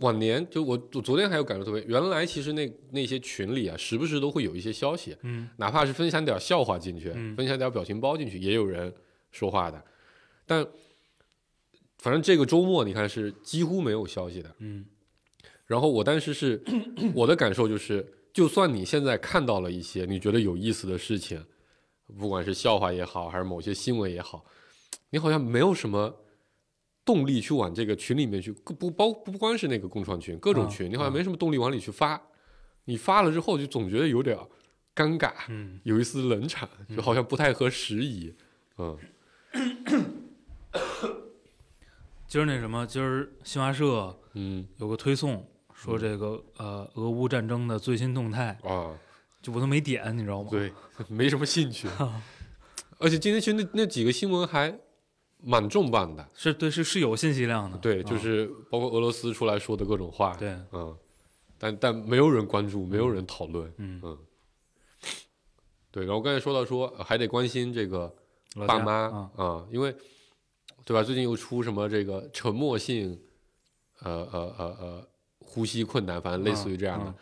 [0.00, 8.92] 往年就我我昨天还有感受特别，原来其实那那些群里啊，时不时都会有一些消息，嗯哪怕是分享点笑话进去，嗯分享点表情包进去，也有人
[9.30, 9.82] 说话的。
[10.46, 10.66] 但
[11.98, 14.54] 反正这个周末你看是几乎没有消息的。
[14.58, 14.84] 嗯
[15.66, 16.60] 然后我当时是
[17.14, 21.44] 我的感受就是，就算你现在看到了一些你觉得有意思的事情，
[22.18, 24.44] 不管是笑话也好，还是某些新闻也好，
[25.10, 26.12] 你好像没有什么
[27.04, 32.20] 动力去往这个群里面去，不不包不光是那个共创群，各种啊群，你好像啊没什么动力往里去发。
[32.84, 34.38] 你发了之后，就总觉得有点
[34.94, 35.32] 尴尬。
[35.48, 38.34] 嗯 有一丝冷场，就好像不太合时宜。
[38.78, 38.96] 嗯
[42.26, 48.96] 今儿那什么，今儿新华社嗯有个推送，说这个呃俄乌战争的最新动态，啊，
[49.42, 50.48] 就我都没点，你知道吗？
[50.50, 50.72] 对，
[51.08, 51.88] 没什么兴趣。
[52.98, 54.78] 而且今天其实那那几个新闻还
[55.42, 57.78] 蛮重磅的，是对是是有信息量的。
[57.78, 60.96] 对，就啊是包括俄罗斯出来说的各种话，对，嗯，
[61.58, 64.18] 但但没有人关注，没有人讨论，嗯，嗯，
[65.90, 66.04] 对。
[66.04, 68.14] 然后刚才说到说呃还得关心这个
[68.66, 69.94] 爸妈啊，因为
[70.84, 71.02] 对吧？
[71.02, 73.20] 最近又出什么这个沉默性，
[74.00, 77.14] 呃呃呃呃，呼吸困难，反正类似于这样的。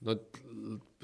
[0.00, 0.16] 那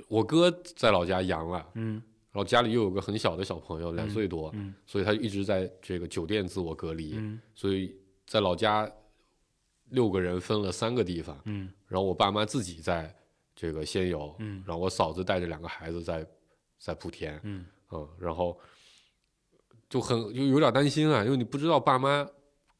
[0.08, 7.94] 我哥在老家阳了，嗯然后家里又有个很小的小朋友，两岁多，嗯所以他一直在这个酒店自我隔离，嗯所以
[8.26, 8.90] 在老家
[9.88, 13.12] 六个人分了三个地方，嗯然后我爸妈自己在
[13.56, 16.24] 这个仙游，嗯然后我嫂子带着两个孩子在
[16.78, 18.56] 在莆田，嗯嗯，然后
[19.88, 22.24] 就很就有点担心啊，因为你不知道爸妈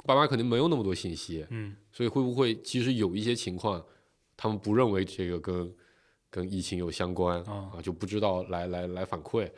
[0.04, 3.84] 爸妈肯定没有那么多信息，嗯所以会不会其实有一些情况，
[4.36, 5.74] 他们不认为这个跟
[6.30, 7.70] 跟疫情有相关啊。
[7.74, 9.50] 啊，就不知道来来来反馈，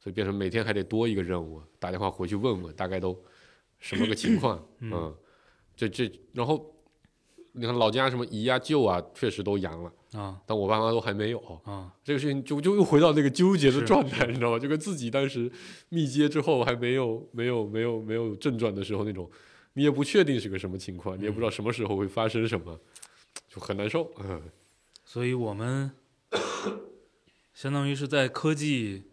[0.00, 3.16] 所以变成每天还得多一个任务，打电话回去问问大概都
[3.78, 5.16] 什么个情况， 嗯嗯，
[5.76, 6.74] 这这然后
[7.52, 11.90] 你看老家什么姨啊舅啊，确实都阳了，啊但我爸妈都还没有，啊。
[12.04, 14.58] 这个事情就就又回到那个纠结的状态，你知道吗？
[14.58, 15.50] 就跟自己当时
[15.88, 19.30] 密接之后还没有没有没有没有症状的时候那种，
[19.74, 22.78] 你也不确定是个什么情况，你也不知道什么时候会发生什么，
[23.48, 24.10] 就很难受。
[24.18, 24.42] 嗯。
[25.04, 25.90] 所以我们
[27.56, 29.10] 相当于是在科技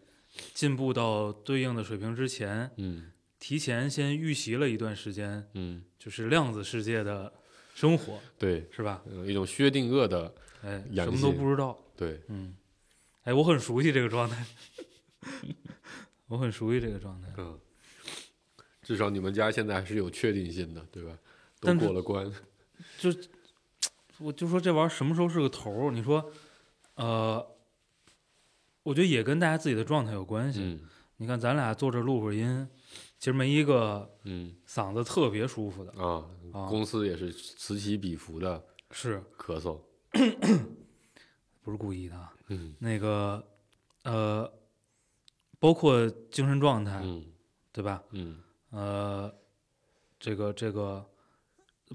[0.52, 7.32] 进步到对应的水平之前，嗯提前先预习了一段时间，嗯，就是量子世界的
[7.74, 9.02] 生活，对，是吧？
[9.06, 12.54] 嗯一种薛定谔的哎，什么都不知道，对，嗯，
[13.22, 14.44] 哎，我很熟悉这个状态，
[16.28, 17.28] 我很熟悉这个状态。
[17.38, 17.58] 嗯，
[18.82, 21.16] 至少你们家现在还是有确定性的，对吧？
[21.60, 22.30] 都但过了关，
[22.98, 23.08] 就
[24.18, 25.90] 我就说这玩意儿什么时候是个头儿？
[25.90, 26.30] 你说，
[26.96, 27.53] 呃，
[28.84, 30.60] 我觉得也跟大家自己的状态有关系。
[30.62, 30.80] 嗯
[31.18, 32.68] 你看咱俩坐这录会儿音，
[33.20, 39.78] 其实没一个嗯嗓子特别舒服的，啊，啊公司也是此起彼伏的是咳嗽，
[41.62, 42.34] 不是故意的啊？
[42.48, 43.46] 嗯那个，
[44.02, 44.52] 呃，
[45.60, 47.24] 包括精神状态，嗯
[47.72, 48.02] 对吧？
[48.10, 48.38] 嗯
[48.70, 49.32] 呃，
[50.18, 51.06] 这个这个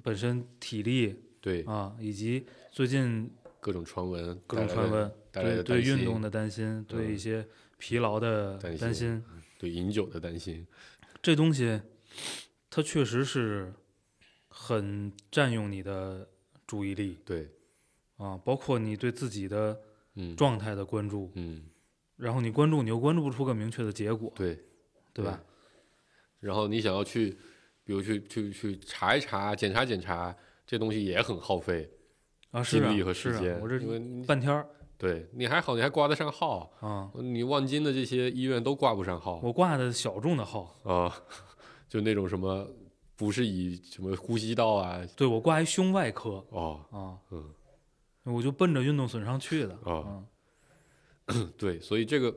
[0.02, 5.12] 本身体力对啊，以及最近各种传闻，各种传闻，
[5.44, 7.48] 带来对对运动的担心，对一嗯些
[7.78, 9.24] 疲劳的担担心心，
[9.58, 10.66] 对饮酒的担心，
[11.22, 11.82] 这东西
[12.70, 13.74] 它确实是
[14.48, 16.28] 很占用你的
[16.68, 17.50] 注意力对，
[18.18, 19.80] 啊，包括你对自己的
[20.16, 21.64] 嗯，状态的关注，嗯，
[22.18, 24.60] 然后你关注，你又关注不出个明确的结果，对，
[25.14, 25.42] 对吧？
[26.40, 27.32] 然后你想要去，
[27.84, 31.90] 比如去去去查一查、检查检查，这东西也很耗费
[32.52, 33.80] 啊，是啊精力和时间，我这
[34.26, 34.68] 半天儿
[35.00, 41.16] 对你还好，你还挂得上号，啊，你望京的这些医院都挂不上号我挂的小众的号，啊，
[41.90, 42.68] 就那种什么
[43.16, 47.54] 不是以什么呼吸道啊，对我挂一胸外科哦，啊，嗯，
[48.26, 50.24] 我就奔着运动损伤去的哦
[51.28, 52.36] 嗯 对，所以这个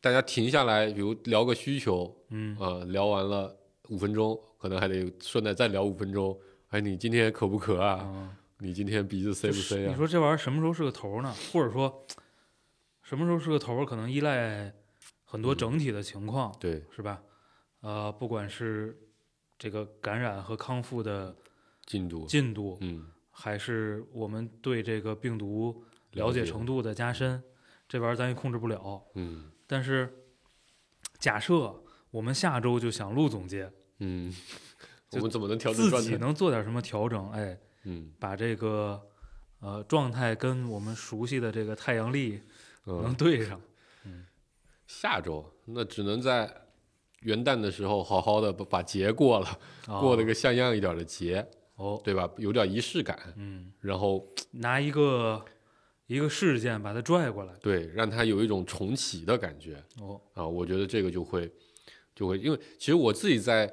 [0.00, 2.56] 大家停下来，比如聊个需求，嗯。
[2.56, 3.54] 啊、聊完了
[3.88, 6.38] 五分钟，可能还得顺带再聊五分钟。
[6.68, 7.94] 哎，你今天渴不渴啊？
[7.94, 9.90] 啊，你今天鼻子塞不塞啊？
[9.90, 11.34] 你说这玩意儿什么时候是个头儿呢？
[11.52, 12.06] 或者说
[13.02, 14.72] 什么时候是个头儿，可能依赖
[15.24, 17.22] 很多嗯整体的情况，对，是吧？
[17.80, 18.98] 呃，不管是
[19.58, 21.36] 这个感染和康复的
[21.84, 27.42] 进度，进度，嗯，还是我们对这个病毒了解程度的加深，
[27.86, 29.02] 这玩意儿咱也控制不了。
[29.14, 30.12] 嗯但是
[31.18, 34.32] 假设我们下周就想录总结，嗯，
[35.12, 36.16] 我们怎么能调整自己？
[36.16, 37.30] 能做点什么调整？
[37.30, 39.00] 哎，嗯把这个
[39.60, 42.40] 呃状态跟我们熟悉的这个太阳历
[42.84, 43.60] 能嗯，对上。
[44.04, 44.26] 嗯
[44.86, 46.48] 下周那只能在
[47.22, 51.44] 元旦的时候好好的把把节过了，过了啊个像样一点的节，
[51.74, 52.30] 哦，对吧？
[52.36, 55.44] 有点仪式感，嗯，然后拿一个
[56.06, 57.52] 一个事件把它拽过来。
[57.60, 59.82] 对，让它有一种重启的感觉。
[60.00, 61.52] 哦，啊，我觉得这个就会
[62.14, 63.72] 就会，因为其实我自己在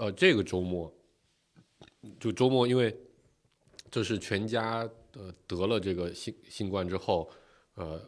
[0.00, 0.90] 呃这个周末，
[2.18, 2.96] 就周末，因为
[3.90, 7.30] 这是全家呃得了这个新新冠之后，
[7.74, 8.00] 呃，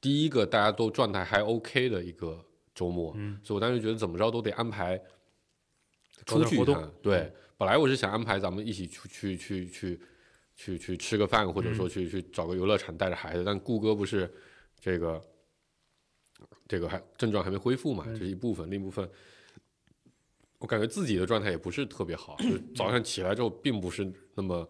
[0.00, 2.44] 第一个大家都状态还 OK 的一个
[2.74, 5.00] 周末，嗯，所以我当时觉得怎么着都得安排
[6.26, 6.92] 出去一趟。
[7.02, 10.00] 对，本来我是想安排咱们一起出去去去
[10.56, 14.32] 去去吃个饭，或者说去去找个游乐场带着孩子，但顾哥不是
[14.78, 15.22] 这个
[16.66, 19.08] 这个还症状还没恢复嘛，这是一部分，另一部分。
[20.58, 24.68] 我感觉自己的状态也不是特别好，就是早上起来之后并不是那么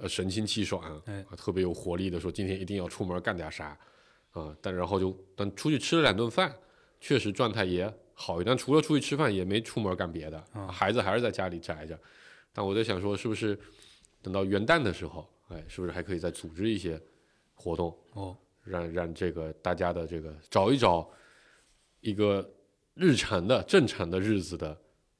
[0.00, 3.78] 呃神清气爽，哎啊特别有活力的说今天一定要出门干点啥
[4.32, 6.54] 啊，但然后就但出去吃了两顿饭，
[7.00, 11.98] 确实状态也好一点，但除了出去吃饭也没出门干别的，啊孩子还是在家里宅着。
[12.52, 13.58] 但我在想说，是不是
[14.22, 17.00] 等到元旦的时候，哎，是不是还可以再组织一些
[17.54, 21.08] 活动，哦，让让这个大家的这个找一找
[22.00, 22.48] 一个
[22.94, 24.76] 日常的正常的日子的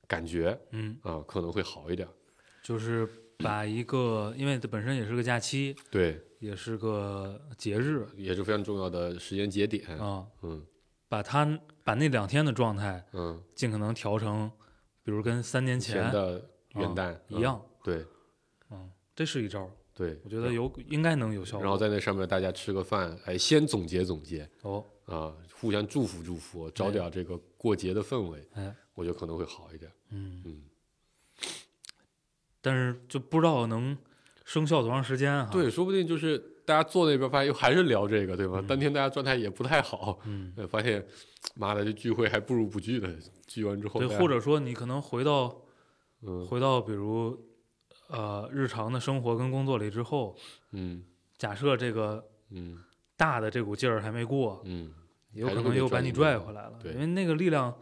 [0.06, 2.08] 感觉嗯，啊，可能会好一点。
[2.62, 3.08] 就是
[3.42, 9.86] 把一个，因为它本身也是个假期，对，也是个节日也是非常重要的时间节点。
[9.98, 10.64] 啊，嗯
[11.08, 14.48] 把它把那两天的状态嗯，尽可能调成，
[15.02, 18.06] 比如跟三年前前的元旦、一样，嗯对
[18.70, 21.62] 嗯，这是一招，对，我觉得有应该能有效果。
[21.64, 29.90] 然后在那上面大家吃个饭，哎，先总结总结哦，啊，互相祝福祝福，找点这个过节的氛围，哎，我觉得可能会好一点。
[30.10, 30.62] 嗯，嗯，
[32.60, 33.96] 但是就不知道能
[34.44, 38.62] 生效多长时间啊。，对，说不定就是大家坐那边发现又还是聊这个，对吧？
[38.66, 41.04] 当天大家状态也不太好，嗯， 呃发现
[41.54, 43.08] 妈的这聚会还不如不聚呢。
[43.46, 45.62] 聚完之后对，或者说你可能回到
[46.22, 47.36] 嗯回到比如
[48.08, 50.36] 呃日常的生活跟工作里之后，
[50.72, 51.02] 嗯
[51.36, 52.78] 假设这个嗯
[53.16, 54.92] 大的这股劲儿还没过，嗯，
[55.32, 57.74] 有可能又把你拽回来了，对因为那个力量，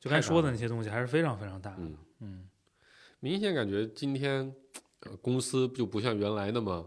[0.00, 1.76] 就该说的那些东西还是非常非常大的。
[1.80, 2.44] 嗯，嗯
[3.20, 4.54] 明显感觉今天、
[5.00, 6.86] 呃、公司就不像原来那么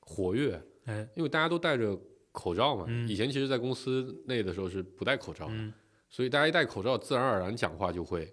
[0.00, 1.98] 活跃，哎，因为大家都戴着
[2.30, 2.84] 口罩嘛。
[2.88, 5.72] 嗯以前其实，在公司内的时候是不戴口罩的，嗯
[6.08, 8.32] 所以大家一戴口罩，自然而然讲话就会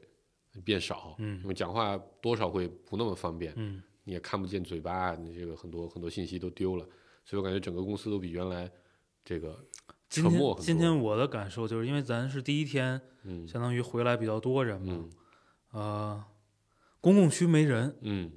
[0.65, 6.85] 变少，嗯因为讲话多少会不那么方便，嗯你也看不见嘴巴，你这个很多很多信息都丢了，
[7.23, 8.69] 所以我感觉整个公司都比原来
[9.23, 9.63] 这个
[10.09, 15.09] 今天沉默很多今天我的感受就是因为咱是第一天，嗯相当于回来比较多人嘛，嗯
[15.71, 16.25] 呃，
[17.01, 17.95] 公共区没人。
[18.01, 18.31] 嗯，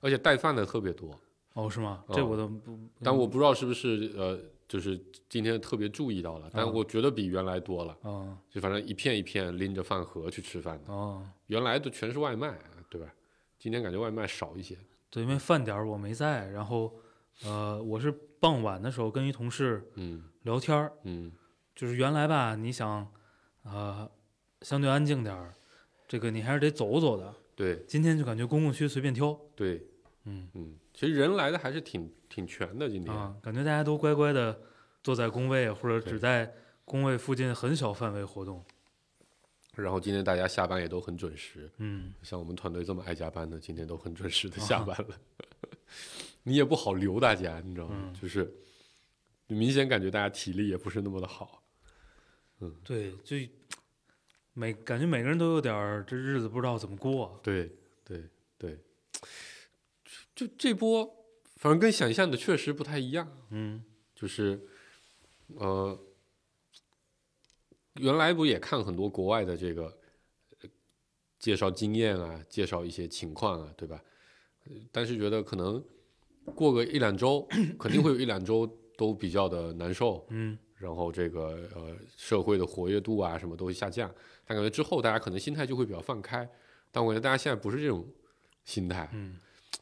[0.00, 1.18] 而且带饭的特别多，
[1.54, 2.04] 哦，是吗？
[2.06, 8.36] 哦这我都不，但我不知道是不是呃，就是今天特别注意到了，但啊我觉得比原来多了，哦。
[8.48, 13.12] 就反正一片一片拎着饭盒去吃饭的，哦，原来的全是外卖，对吧？
[13.58, 14.76] 今天感觉外卖少一些，
[15.10, 16.94] 对，因为饭点儿我没在，然后
[17.44, 21.32] 呃，我是傍晚的时候跟一同事嗯聊天儿，嗯。
[21.74, 23.10] 就是原来吧，你想，
[23.62, 24.10] 呃，
[24.60, 25.54] 相对安静点儿，
[26.10, 29.80] 这个你还是得走走的，对今天就感觉公共区随便挑，对，
[30.24, 33.14] 嗯嗯，其实人来的还是挺挺全的，今天。
[33.14, 34.60] 啊，感觉大家都乖乖的
[35.04, 36.52] 坐在工位或者只在
[36.84, 38.64] 工位附近很小范围活动，
[39.76, 45.16] 然后今天大家下班也都很准时，嗯像我们团队这么爱加班的，今天都很准时的下班了。
[46.42, 47.94] 你也不好留大家，你知道吗？
[47.96, 48.52] 嗯就是
[49.46, 51.62] 明显感觉大家体力也不是那么的好。
[52.58, 53.36] 嗯对，就
[54.60, 58.22] 每感觉每个人都有点儿这日子不知道怎么过，对对
[58.58, 58.78] 对，
[60.34, 61.06] 就就这波，
[61.56, 63.26] 反正跟想象的确实不太一样。
[63.48, 63.82] 嗯
[64.14, 64.60] 就是
[65.56, 65.98] 呃，
[67.94, 69.84] 原来不也看很多国外的这个
[70.60, 70.68] 呃
[71.38, 73.98] 介绍经验啊，介绍一些情况啊，对吧？
[74.66, 75.82] 呃但是觉得可能
[76.54, 78.66] 过个一两周，肯定会有一两周
[78.98, 84.14] 都比较的难受，嗯然后这个呃社会的活跃度啊什么都会下降。
[84.50, 86.48] 但感觉之后大家可能心态就会比较放开，
[86.90, 88.04] 但我觉得大家现在不是这种
[88.64, 89.36] 心态，嗯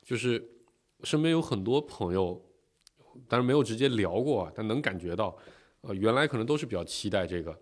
[0.04, 0.46] 就是
[1.04, 2.38] 身边有很多朋友，
[3.26, 5.34] 当然没有直接聊过啊，但能感觉到，
[5.80, 7.58] 呃，原来可能都是比较期待这个，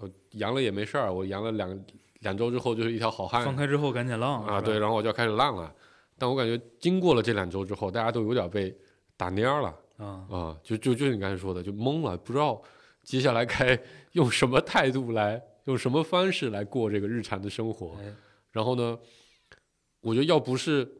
[0.00, 1.84] 呃，阳了也没事儿，我阳了两
[2.20, 5.70] 两周之后就是一条好汉放开之后赶紧浪啊，对，然后我就要开始浪了。
[6.16, 8.74] 但我感觉经过了这两周之后，大家都有点被
[9.14, 12.62] 打蔫儿了啊啊，就就就是你刚才说的，就懵了，不知道
[13.02, 13.78] 接下来该
[14.12, 17.96] 用什么态度来，用什么方式来过这个日常的生活。
[18.00, 18.12] 哎
[18.52, 18.98] 然后呢，
[20.00, 20.90] 我觉得要不是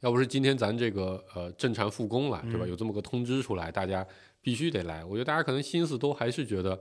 [0.00, 2.64] 要不是今天咱这个呃正常复工了，对吧？
[2.64, 4.06] 嗯有这么个通知出来，大家
[4.40, 5.04] 必须得来。
[5.04, 6.80] 我觉得大家可能心思都还是觉得，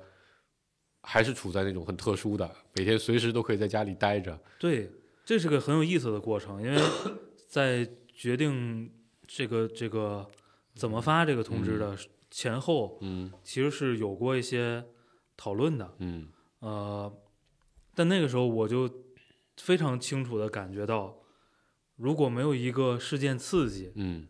[1.01, 4.39] 还是处在那种很特殊的，每天随时都可以在家里待着。
[4.57, 4.89] 对，
[5.25, 6.81] 这是个很有意思的过程，因为
[7.49, 8.89] 在决定
[9.27, 10.25] 这个这个
[10.75, 11.93] 怎么发这个通知的
[12.31, 14.85] 前后，嗯其实是有过一些
[15.35, 15.93] 讨论的。
[15.99, 16.29] 嗯
[16.59, 17.11] 呃，
[17.93, 18.89] 但那个时候我就
[19.57, 21.17] 非常清楚的感觉到，
[21.95, 24.27] 如果没有一个事件刺激，嗯，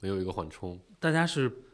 [0.00, 0.80] 没有一个缓冲。
[0.98, 1.64] 大家是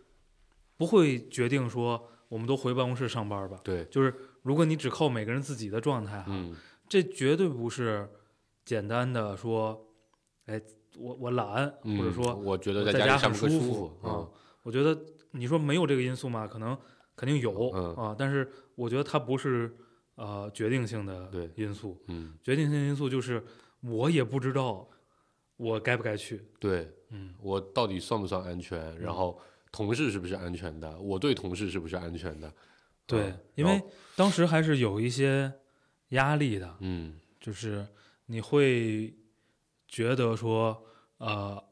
[0.76, 3.60] 不会决定说我们都回办公室上班吧。
[3.64, 6.54] 对，就是如果你只靠每个人自己的状态哈，嗯
[6.88, 8.08] 这绝对不是
[8.64, 9.88] 简单的说，
[10.46, 10.60] 哎，
[10.96, 14.28] 我我懒，嗯，或者说我觉得在家很舒服舒服啊。
[14.62, 14.96] 我觉得
[15.32, 16.76] 你说没有这个因素嘛，可能
[17.16, 19.74] 肯定有、嗯啊，但是我觉得它不是
[20.16, 23.42] 呃决定性的因素，嗯，决定性因素就是
[23.80, 24.88] 我也不知道
[25.56, 29.00] 我该不该去，对嗯我到底算不算安全？
[29.00, 29.40] 然后
[29.72, 30.98] 同事是不是安全的？
[31.00, 32.52] 我对同事是不是安全的？
[33.06, 33.82] 对，啊因为
[34.14, 35.52] 当时还是有一些
[36.10, 37.86] 压力的，嗯就是
[38.26, 39.14] 你会
[39.88, 40.84] 觉得说，
[41.18, 41.62] 呃，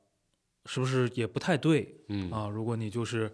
[0.67, 2.49] 是不是也不太对嗯啊？
[2.49, 3.31] 如果你就是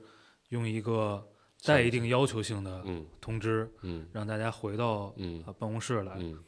[0.48, 1.29] 用一个
[1.64, 6.14] 带一定要求性的嗯通知，嗯让大家回到嗯呃办公室来。
[6.18, 6.38] 嗯，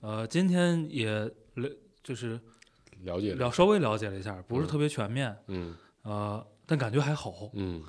[0.00, 1.08] 呃，今天也
[1.54, 1.68] 了，
[2.02, 2.38] 就是
[3.02, 3.50] 了解了。
[3.50, 7.50] 稍微了解了一下，不是嗯特别全面，嗯呃，但感觉还好。
[7.54, 7.82] 嗯，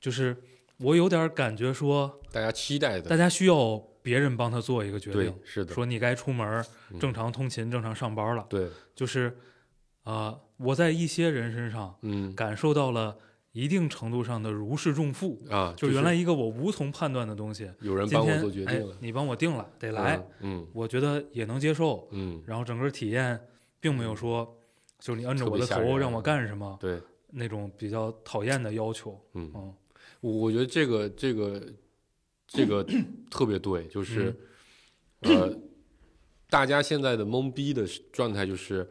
[0.00, 0.36] 就是
[0.78, 8.46] 我有点感觉说，大家期待的，大家需要别人帮他做一个决定，，是的，说你该出门嗯正常通勤、正常上班了。
[8.50, 9.34] 对，就是，
[10.02, 13.16] 啊，我在一些人身上嗯感受到了
[13.54, 22.08] 一定程度上的如释重负，啊，就是原来一个我无从判断的东西，有人帮我做决定了，，你帮我定了，得来，嗯我觉得也能接受。
[22.10, 23.40] 嗯，然后整个体验
[23.78, 24.44] 并没有说，
[24.98, 29.16] 就是你摁着我的头让我干什么对，那种比较讨厌的要求。
[29.34, 29.74] 嗯，嗯
[30.20, 31.62] 我我觉得这个这个
[32.48, 32.84] 这个
[33.30, 34.34] 特别对，就是
[35.20, 35.58] 嗯呃，
[36.50, 38.88] 大家现在的懵逼的状态就是，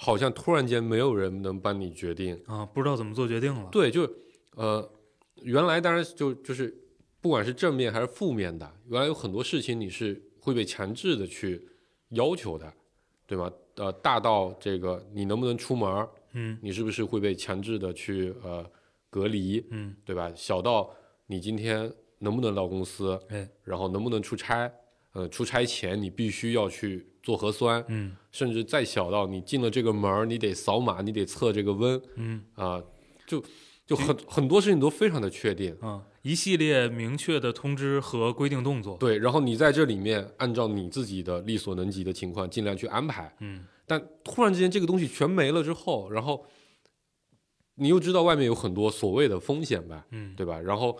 [0.00, 3.68] 好像突然间没有人能帮你决定，啊，不知道怎么做决定了。
[3.72, 4.08] 对，就
[4.54, 4.88] 呃，
[5.42, 6.72] 原来当然就就是，
[7.20, 11.60] 不管是正面还是负面的，原来有很多事情你是会被强制的去
[12.10, 12.72] 要求的，
[13.26, 13.50] 对吗？
[13.74, 18.64] 呃，大到这个你能不能出门，嗯你是不是会被强制的去呃
[19.10, 20.32] 隔离，嗯，对吧？
[20.34, 20.90] 小到
[21.26, 24.72] 你今天能不能到公司，哎，然后能不能出差，
[25.12, 32.82] 呃，出差前你必须要去做核酸，嗯甚至再小到你进了这个门儿，你得扫码，你得测这个温，嗯啊、
[33.26, 33.44] 就
[33.86, 35.76] 就很很多事情都非常的确定。
[35.82, 38.96] 啊，一系列明确的通知和规定动作。
[38.96, 46.46] 对，然后你在这里面按照你自己的力所能及的情况尽量去安排，嗯但突然之间这个东西全没了之后，然后
[47.74, 50.58] 你又知道外面有很多所谓的风险吧，嗯对吧？
[50.58, 50.98] 然后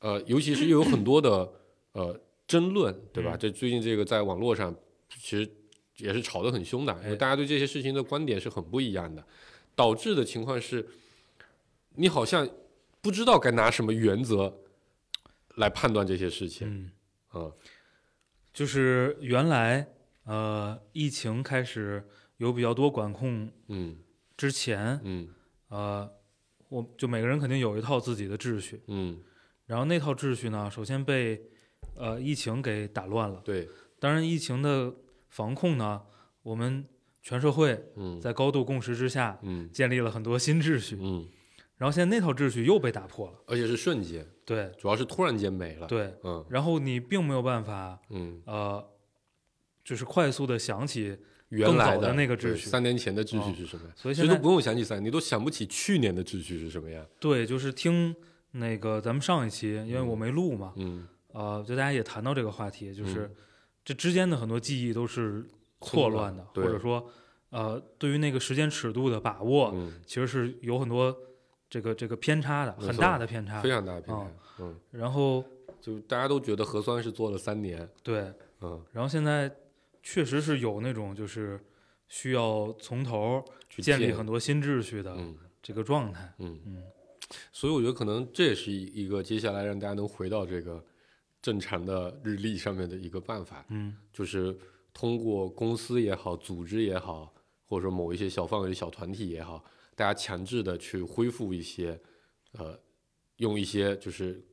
[0.00, 1.52] 呃，尤其是又有很多的
[1.92, 3.34] 呃争论，对吧？
[3.34, 4.74] 嗯这最近这个在网络上
[5.20, 5.50] 其实
[5.98, 9.24] 也是吵得很凶的，因为哎大家对这些事情的观点是很不一样的，
[9.74, 10.88] 导致的情况是，
[11.96, 12.48] 你好像
[13.00, 14.60] 不知道该拿什么原则
[15.56, 16.90] 来判断这些事情，嗯，
[17.34, 17.52] 嗯
[18.52, 19.86] 就是原来
[20.24, 22.08] 呃疫情开始
[22.38, 23.98] 有比较多管控嗯。
[24.36, 25.28] 之前，嗯。
[25.68, 26.10] 呃，
[26.68, 29.22] 我就每个人肯定有一套自己的秩序，嗯，
[29.66, 31.40] 然后那套秩序呢，首先被
[31.94, 33.40] 呃疫情给打乱了。
[33.44, 33.68] 对，
[34.00, 34.92] 当然，疫情的
[35.30, 36.02] 防控呢，
[36.42, 36.84] 我们
[37.22, 40.98] 全社会嗯在高度共识之下，嗯建立了很多新秩序。
[41.00, 41.26] 嗯，
[41.78, 43.38] 然后现在那套秩序又被打破了。
[43.46, 48.86] 而且是瞬间，对主要是突然间没了。，对，嗯然后你并没有办法嗯，呃，
[49.84, 51.16] 就是快速的想起，
[51.48, 53.92] 原来的那个秩序三年前的秩哦序是什么样？
[53.96, 57.06] 所以现在都不用想起三，你都想不起去年的秩序是什么样。
[57.18, 58.14] 对，就是听
[58.52, 63.36] 那个咱们上一期，因为我嗯没录嘛，嗯，呃，就大家也谈到这个话题，就是嗯
[63.90, 65.44] 这之间的很多记忆都是
[65.80, 67.10] 错乱的，或者说
[67.48, 71.12] 呃，对于那个时间尺度的把握，嗯，其实是有很多
[71.68, 73.68] 这个这个偏差的，很大的偏差非。
[73.68, 74.62] 常大的偏哦差。
[74.62, 75.44] 嗯，然后
[75.80, 77.88] 就大家都觉得核酸是做了三年。
[78.00, 79.52] 对，嗯，然后现在
[80.04, 81.58] 确实是有那种就是
[82.06, 86.32] 需要从头去建立很多新秩序的嗯这个状态。
[86.38, 86.60] 嗯。
[86.64, 86.82] 嗯
[87.50, 90.84] 所以我觉得可能这也是一一个接下来让大家能回到这个
[91.42, 93.96] 正常的日历上面的一个办法，嗯。
[94.12, 94.56] 就是
[94.92, 97.32] 通过公司也好、组织也好，
[97.64, 99.64] 或者说某一些小范围的小团体也好，
[99.94, 101.98] 大家强制的去恢复一些，
[102.52, 102.78] 呃，
[103.36, 104.44] 用一些就是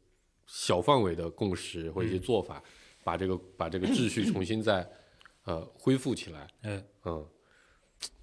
[0.46, 2.22] 小范围的共识或者一些嗯。
[2.22, 2.64] 做法，
[3.04, 4.88] 把这个把这个秩序重新再
[5.44, 6.48] 呃恢复起来。
[6.64, 6.84] 嗯。
[7.06, 7.28] 嗯，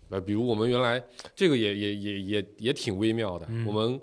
[0.09, 1.03] 呃，比如我们原来
[1.35, 3.67] 这个也也也也也挺微妙的，嗯。
[3.67, 4.01] 我们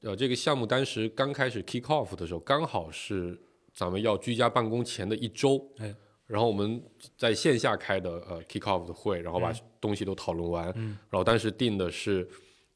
[0.00, 3.38] 呃这个项目当时刚开始 kick off 的时候，刚好是
[3.74, 5.94] 咱们要居家办公前的一周，哎，
[6.26, 6.82] 然后我们
[7.16, 9.56] 在线下开的呃 kick off 的会，然后把嗯。
[9.80, 10.96] 东西都讨论完，嗯。
[11.10, 12.28] 然后当时定的是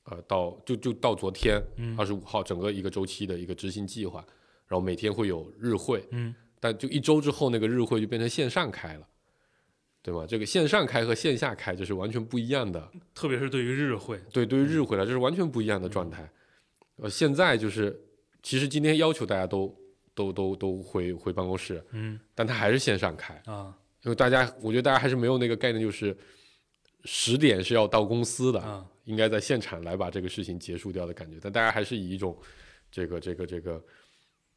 [0.05, 1.97] 呃到就就到昨天嗯。
[1.97, 4.19] 二十五号整个一个周期的一个执行计划，
[4.67, 6.35] 然后每天会有日会，嗯。
[6.59, 9.07] 但就一周之后，那个日会就变成线上开了，
[10.03, 10.27] 对吗？
[10.27, 12.91] 这个线上开和线下开这是完全不一样的。
[13.15, 16.29] 特别是对于日会，对，对于日会来，这是完全不一样的状态。
[16.97, 18.01] 呃，现在就是，
[18.43, 19.73] 其实今天要求大家都
[20.17, 26.17] 都都都回回办公室，嗯但他还是线上开，啊因为大家，我觉得大家还是没有那个概念，就是
[27.05, 31.39] 十点是要到公司的，啊应该在现场来把这个事情结束掉的感觉。
[31.41, 32.37] 但大家还是以一种
[32.91, 33.85] 这个这个这个，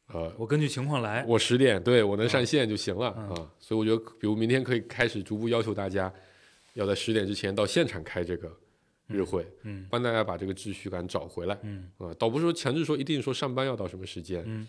[0.06, 1.24] 呃，我根据情况来。
[1.26, 6.12] 我十点对我能上线就行了、嗯啊，所以我觉得，比如明天可以开始逐步要求大家
[6.74, 8.50] 要在十点之前到现场开这个
[9.08, 14.66] 日会，嗯帮大家把这个秩序感找回来嗯啊，倒不是说强制说一定说上班要到什么时间，嗯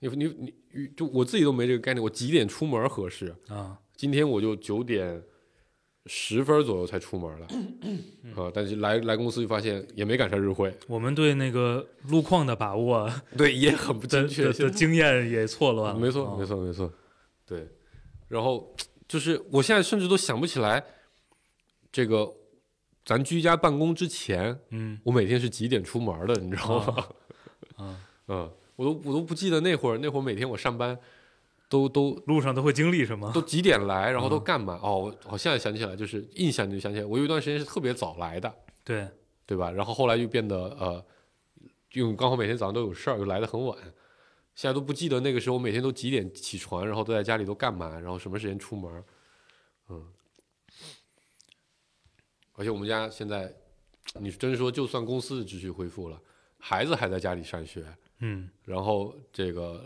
[0.00, 3.34] 你你你就我自己都没这个概念，我几点出门合适？
[3.48, 5.22] 啊今天我就九点
[6.06, 7.46] 十分左右才出门了，
[8.34, 16.00] 啊，但是来来公司就发现也没赶上日会，我们对那个路况的把握 对，也很不的精确，的的经验也错乱了。
[16.00, 16.90] 没错，啊没错，没错，
[17.44, 17.68] 对。
[18.28, 18.74] 然后
[19.06, 20.82] 就是我现在甚至都想不起来，
[21.92, 22.32] 这个
[23.04, 27.06] 咱居家办公之前，嗯我每天是几点出门的，你知道吗？
[27.76, 30.98] 啊， 嗯，我都我都不记得那会儿，那会儿每天我上班
[31.68, 33.30] 都都路上都会经历什么？
[33.30, 34.80] 都几点来，然后都嗯干嘛？
[34.82, 38.50] 哦，我我现在想起来，就是印象就想起来，我有一段时间是特别早来的，
[38.82, 39.06] 对，
[39.44, 39.70] 对吧？
[39.70, 41.04] 然后后来又变得呃，
[41.92, 43.76] 因为刚好每天早上都有事儿，又来的很晚。
[44.54, 49.04] 现在都不记得那个时候每天都几点起床，然后都在家里都干嘛，然后什么时间出门，
[49.90, 50.06] 嗯。
[52.54, 53.54] 而且我们家现在，
[54.18, 56.18] 你真说就算公司的秩序恢复了，
[56.58, 57.84] 孩子还在家里上学，
[58.20, 59.84] 嗯然后这个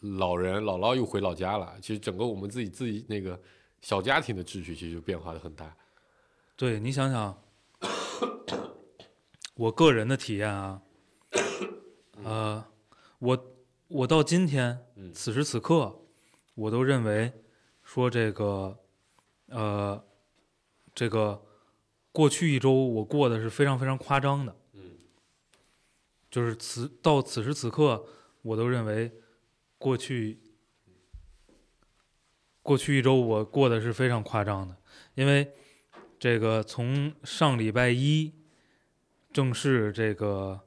[0.00, 3.40] 老人姥姥又回老家了，其实整个我们自己自己那个
[3.80, 5.76] 小家庭的秩序其实就变化的很大。
[6.56, 7.42] 对你想想，
[9.54, 10.82] 我个人的体验啊，
[12.22, 12.64] 呃，
[13.18, 13.54] 我
[13.88, 16.02] 我到今天嗯此时此刻，
[16.54, 17.32] 我都认为
[17.82, 18.78] 说这个，
[19.46, 20.04] 呃，
[20.94, 21.42] 这个
[22.12, 24.61] 过去一周我过的是非常非常夸张的，嗯，
[26.32, 28.06] 就是此到此时此刻，
[28.40, 29.12] 我都认为
[29.76, 30.40] 过去
[32.62, 34.74] 过去一周我过的是非常夸张的，
[35.14, 35.52] 因为
[36.18, 38.32] 这个从上礼拜一
[39.30, 40.58] 正式这个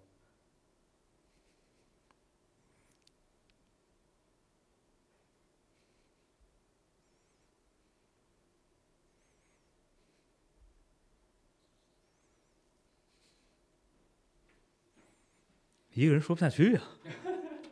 [15.96, 16.82] 一个人说不下去呀、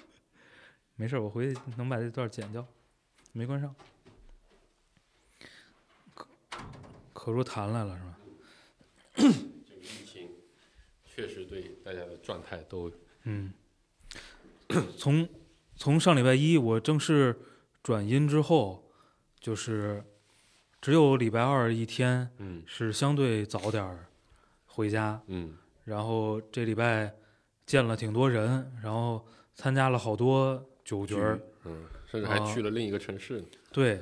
[0.96, 2.66] 没事儿，我回去能把这段剪掉，
[3.34, 3.76] 没关上。
[6.16, 6.28] 可
[7.12, 8.18] 可若谈来了是吧？
[9.16, 9.24] 这
[9.76, 10.30] 个疫情
[11.06, 12.90] 确实对大家的状态都
[13.24, 13.54] 嗯，
[14.98, 15.28] 从
[15.76, 17.38] 从上礼拜一我正式
[17.84, 18.90] 转阴之后，
[19.40, 20.04] 就是
[20.82, 22.64] 只有礼拜二一天嗯。
[22.66, 24.08] 是相对早点儿
[24.66, 25.58] 回家，嗯。
[25.84, 27.14] 然后这礼拜
[27.66, 33.48] 见了挺多人，然后参加了好多酒局儿，嗯，甚至还啊去了另一个城市呢。
[33.72, 34.02] 对，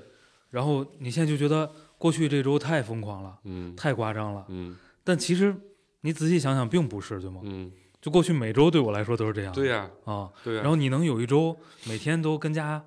[0.50, 5.56] 然后你现在就觉得过去这周太疯狂了，嗯太夸张了，嗯但其实
[6.02, 7.42] 你仔细想想，并不是，对吗？
[7.44, 10.62] 嗯，就过去每周对我来说都是这样，对呀啊，对呀。
[10.62, 11.56] 然后你能有一周
[11.86, 12.84] 每天都跟家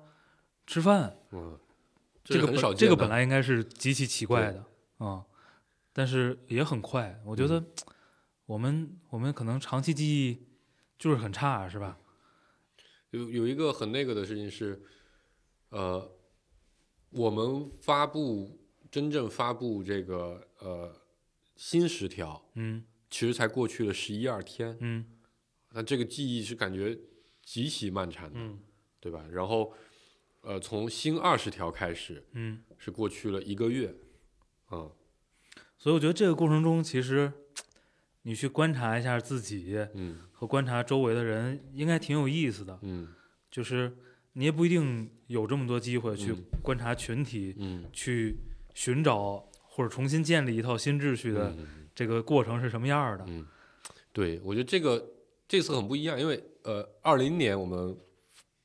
[0.67, 1.57] 吃饭，嗯，
[2.23, 4.63] 这个很少本这个本来应该是极其奇怪的
[4.97, 5.23] 啊、
[5.91, 7.19] 但是也很快。
[7.25, 7.65] 我觉得嗯
[8.45, 10.39] 我们、我们可能长期记忆
[10.97, 11.97] 就是很差，是吧？
[13.11, 14.81] 有有一个很那个的事情是，
[15.69, 16.11] 呃，
[17.11, 18.59] 我们发布
[18.91, 21.01] 真正发布这个呃
[21.55, 25.05] 新十条，嗯其实才过去了十一二天，嗯
[25.71, 26.97] 那这个记忆是感觉
[27.43, 28.59] 极其漫长的，嗯
[28.99, 29.25] 对吧？
[29.31, 29.73] 然后，
[30.41, 32.63] 呃，从新二十条开始嗯。
[32.77, 33.95] 是过去了一个月，
[34.71, 34.91] 嗯
[35.77, 37.31] 所以我觉得这个过程中，其实
[38.23, 42.77] 你去观察一下自己嗯和观察周围的人，应该挺有意思的。
[42.83, 43.07] 嗯
[43.49, 43.91] 就是
[44.33, 48.37] 你也不一定有这么多机会去嗯观察群体，嗯去
[48.73, 51.55] 寻找或者重新建立一套新秩序的
[51.95, 53.25] 这个过程是什么样儿的。
[53.27, 53.45] 嗯，
[54.11, 55.03] 对，我觉得这个
[55.47, 57.97] 这次很不一样，因为呃，二零年我们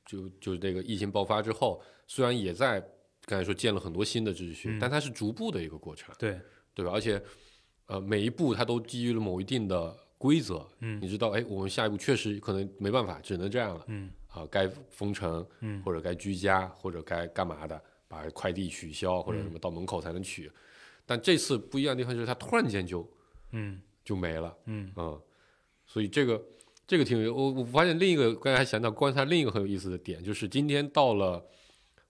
[0.05, 2.79] 就就这个疫情爆发之后，虽然也在
[3.25, 6.37] 刚才说建了很多新的秩序，嗯但它是逐步的一个过程，对，
[6.73, 6.91] 对吧？
[6.91, 7.21] 而且
[7.85, 11.01] 呃，每一步它都基于了某一定的规则，嗯。
[11.01, 13.83] 你知道，哎，我们下一步确实可能没办法，只能这样了。
[13.87, 14.11] 嗯。
[14.27, 15.81] 啊，该封城嗯。
[15.83, 19.43] 或者该居家或者该干嘛的，把快递取消或者嗯。
[19.43, 20.51] 什么到门口才能取。
[21.07, 23.09] 但这次不一样的地方就是它突然间就
[23.51, 23.81] 嗯。
[24.05, 24.55] 就没了。
[24.65, 24.91] 嗯。
[24.95, 25.19] 嗯，
[25.87, 26.39] 所以这个
[26.85, 31.43] 这个挺有我我发现另一个刚才还想到观察另一个很有意思的点，就是今天到了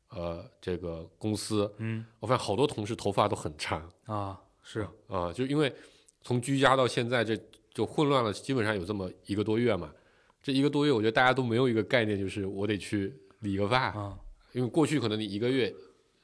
[0.10, 2.06] 呃这个公司，嗯。
[2.20, 4.88] 我发现好多同事头发都很长啊，是。
[5.08, 5.74] 啊、就因为
[6.24, 7.36] 从居家到现在这
[7.74, 9.94] 就混乱了，基本上有这么一个多月嘛。
[10.44, 14.18] 这一个多月，我觉得大家都没有一个概念，就是我得去理个发，啊
[14.54, 15.74] 因为过去可能你一个月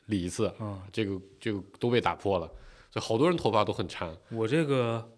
[0.08, 2.48] 理一次，啊，这个这个都被打破了，
[2.92, 4.18] 所以好多人头发都很长。
[4.32, 5.12] 我这个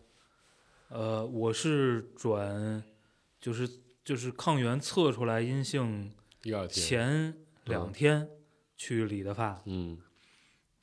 [0.90, 2.84] 呃，我是转
[3.40, 3.70] 就是
[4.04, 6.12] 就是抗原测出来阴性
[6.42, 8.30] 第二天，前两天
[8.76, 9.98] 去理的发，嗯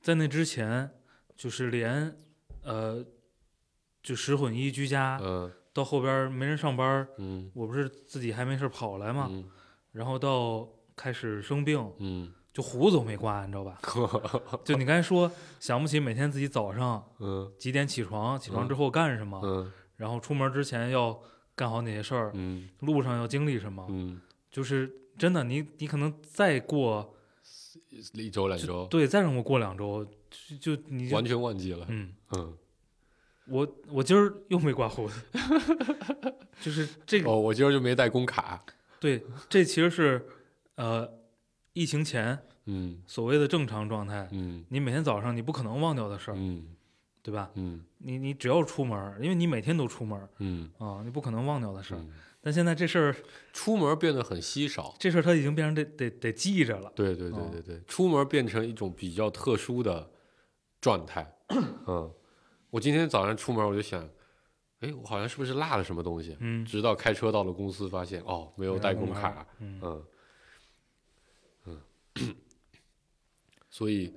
[0.00, 0.90] 在那之前
[1.36, 2.16] 就是连
[2.62, 3.04] 呃
[4.06, 5.50] 就十混一居家嗯。
[5.72, 7.50] 到后边没人上班，嗯。
[7.54, 9.44] 我不是自己还没事儿跑来嘛，嗯。
[9.90, 12.32] 然后到开始生病，嗯。
[12.52, 13.78] 就胡子都没刮，你知道吧？
[14.64, 17.52] 就你刚才说想不起每天自己早上嗯。
[17.58, 18.68] 几点起床，起床嗯。
[18.68, 19.72] 之后干什么，嗯。
[19.96, 21.18] 然后出门之前要
[21.56, 27.14] 干好哪些事儿，嗯路上要经历什么，嗯，就是真的，你你可能再过
[28.12, 30.04] 一周两周，对，再让我过两周，
[30.60, 31.86] 就就你就完全忘记了。
[31.88, 32.54] 嗯，嗯，
[33.48, 35.20] 我我今儿又没刮胡子，
[36.60, 38.62] 就是这个、哦，我今儿就没带工卡。
[38.98, 40.26] 对，这其实是
[40.76, 41.08] 呃
[41.72, 46.66] 疫情前嗯所谓的正常状态，嗯你每天早上你不可能忘掉的事儿，嗯
[47.22, 47.50] 对吧？
[47.54, 51.98] 嗯你你只要出门儿，因为你每天都出门儿嗯啊，你不可能忘掉的事儿。
[51.98, 53.16] 嗯，但现在这事儿
[53.52, 54.94] 出门变得很稀少。
[54.98, 56.90] 这事儿它已经变成得得得记着了。
[56.94, 60.08] 对对对哦对对，出门变成一种比较特殊的
[60.80, 61.36] 状态。
[61.86, 62.10] 嗯，
[62.76, 64.06] 我今天早上出门我就想，
[64.80, 66.36] 哎，我好像是不是落了什么东西？
[66.40, 69.46] 嗯直到开车到了公司，发现哦，没有带工卡。
[69.60, 70.04] 嗯嗯
[71.64, 71.80] 嗯，
[73.70, 74.12] 所以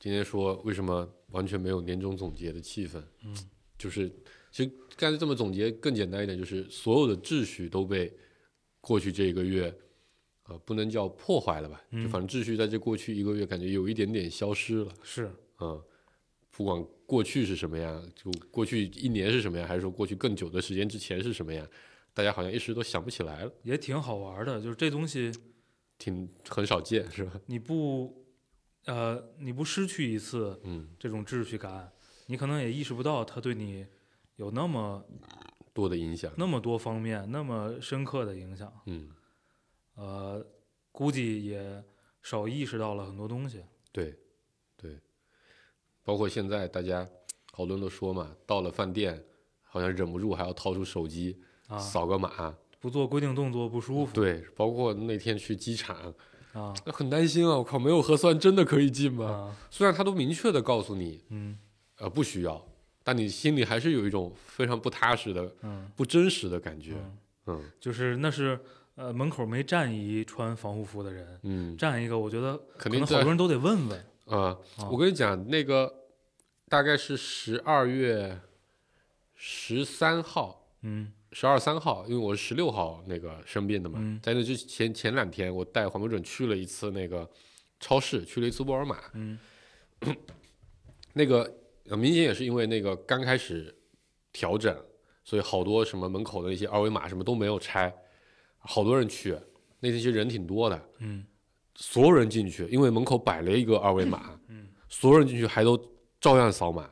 [0.00, 3.00] 今天说为什么完全没有年终总结的气氛？
[3.24, 3.32] 嗯，
[3.78, 4.08] 就是
[4.50, 8.12] 其实干脆这么总结更简单一点，就是所有的秩序都被
[8.80, 9.72] 过去这一个月，
[10.48, 11.80] 呃，不能叫破坏了吧？
[11.92, 14.92] 就嗯反正秩序在这过去一个月感觉有一点点消失了。
[15.04, 15.30] 是，
[15.60, 15.80] 嗯，
[16.50, 21.66] 不管过去是什么样，就过去一年是什么样，还是说过去更久的时间之前是什么样，
[22.14, 24.60] 大家好像一时都想不起来了，也挺好玩的。
[24.60, 25.32] 就是这东西
[25.98, 27.32] 挺很少见，是吧？
[27.46, 28.24] 你不
[28.84, 31.90] 呃你不失去一次嗯，这种秩序感，
[32.26, 33.84] 你可能也意识不到它对你
[34.36, 35.04] 有那么
[35.74, 36.32] 多的影响。
[36.38, 38.72] 那么多方面那么深刻的影响。
[38.86, 39.10] 嗯，
[39.96, 40.46] 呃，
[40.92, 41.82] 估计也
[42.22, 43.64] 少意识到了很多东西。
[43.90, 44.16] 对，
[46.04, 47.06] 包括现在大家
[47.52, 49.22] 好多人都说嘛，到了饭店
[49.62, 51.38] 好像忍不住还要掏出手机
[51.68, 52.54] 啊，扫个码。
[52.80, 54.12] 不做规定动作不舒服。
[54.14, 56.14] 对，包括那天去机场，
[56.54, 57.58] 啊很担心啊！
[57.58, 59.26] 我靠，没有核酸真的可以进吗？
[59.26, 61.58] 啊虽然他都明确的告诉你，嗯
[61.98, 62.66] 呃，不需要，
[63.04, 66.94] 但你心里还是有一种非常不踏实的、嗯不真实的感觉。
[66.94, 68.58] 嗯，嗯就是那是
[68.94, 74.04] 呃门口没站一穿防护服的人，嗯，站一个，我觉得可能好多人都得问问。
[74.30, 74.88] 啊、啊。
[74.90, 76.06] 我跟你讲，那个
[76.68, 78.40] 大概是十二月
[79.34, 81.12] 十三号，嗯。
[81.32, 84.18] 十二三号，因为我是十六号那个生病的嘛，嗯。
[84.20, 87.28] 在那之前前两天，我带黄标准去了一次那个
[87.78, 89.38] 超市，去了一次沃尔玛，嗯。
[91.14, 91.58] 那个
[91.88, 93.72] 呃明显也是因为那个刚开始
[94.32, 94.76] 调整，
[95.22, 97.94] 所以好多什么门口的那些二维码什么都没有拆，
[98.58, 99.36] 好多人去，
[99.78, 101.24] 那天其实人挺多的，嗯
[101.82, 104.38] 所有人进去，因为门口摆了一个二维码，
[104.88, 105.80] 所有人进去还都
[106.20, 106.88] 照样扫码。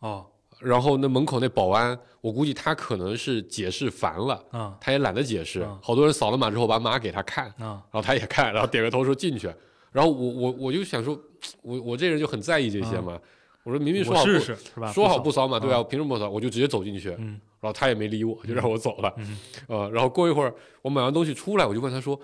[0.00, 0.26] 哦
[0.60, 5.78] 然后那门口那保安，我估计他可能是解释烦了，啊他也懒得解释啊。
[5.82, 9.52] 好多人扫了码之后，把码给他看，啊然后他也看，然后点个头说进去。
[9.92, 11.20] 然后我我我就想说，
[11.60, 13.20] 我我这人就很在意这些嘛。
[13.64, 14.90] 我说明明说好是吧？
[14.92, 16.30] 说好不扫码，对啊，啊我凭什么不扫？
[16.30, 19.12] 我就直接走进去，嗯然后他也没理我，就让我走了。
[19.18, 22.18] 嗯呃，然后过一会儿我买完东西出来，我就问他说，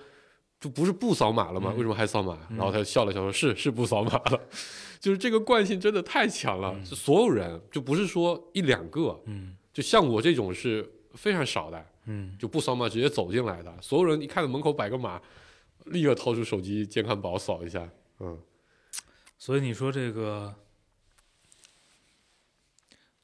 [0.61, 1.71] 就不是不扫码了吗？
[1.73, 2.37] 嗯为什么还扫码？
[2.51, 4.39] 然后他笑了笑说，是是不扫码了。
[5.01, 13.75] 就是这个惯性真的太强了，是所有人就不是说一两个，嗯就像我这种是非常少的，嗯就不扫码直接走进来的。
[13.81, 15.19] 所有人一看到门口摆个码，
[15.85, 17.89] 立刻掏出手机健康宝扫一下。
[18.19, 18.37] 嗯
[19.39, 20.53] 所以你说这个，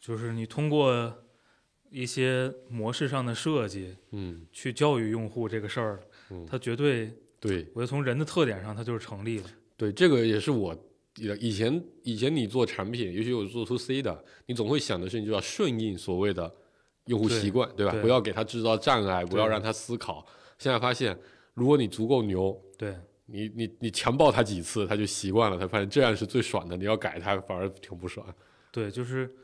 [0.02, 1.16] 就是你通过
[1.92, 6.00] 一些模式上的设计嗯，去教育用户这个事儿，
[6.32, 9.44] 嗯它绝对，对我觉得从人的特点上，它就是成立的。
[9.76, 10.76] 对，这个也是我
[11.40, 16.52] 以前以前你做产品，尤其我做 to C 的，你总会想的是你就要顺应所谓的
[17.06, 17.92] 用户习惯，对吧？
[17.92, 20.26] 对不要给他制造障碍，不要让他思考。
[20.58, 21.18] 现在发现，
[21.54, 22.96] 如果你足够牛，对，
[23.28, 26.76] 你你你强暴他几次，他就习惯了，他发现这样是最爽的。
[26.76, 28.26] 你要改他，反而挺不爽。
[28.72, 29.36] 对，就是，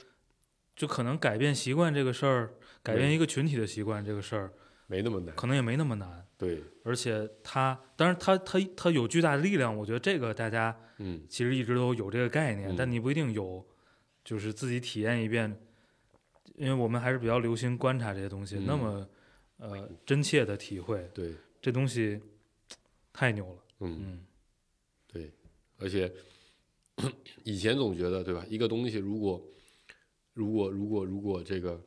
[0.76, 4.52] 就可能改变习惯这个事儿，改变一个群体的习惯这个事儿，
[4.88, 5.36] 没那么难。
[5.36, 6.23] 可能也没那么难。
[6.38, 11.26] 对，而且它，当然它它它有巨大的力量，我觉得这个大家嗯。
[11.30, 12.76] 其实一直都有这个概念，嗯。
[12.78, 13.66] 但你不一定有，
[14.26, 15.56] 就是自己体验一遍，
[16.56, 18.66] 因为我们还是比较留心观察这些东西，嗯。
[18.66, 19.10] 那么
[19.58, 22.20] 呃真切的体会对，这东西
[23.14, 23.98] 太牛了，嗯。
[24.02, 24.26] 嗯。
[25.08, 25.32] 对，
[25.78, 26.12] 而且
[27.46, 28.44] 以前总觉得对吧？
[28.50, 29.42] 一个东西如果
[30.34, 31.80] 如果如果如果这个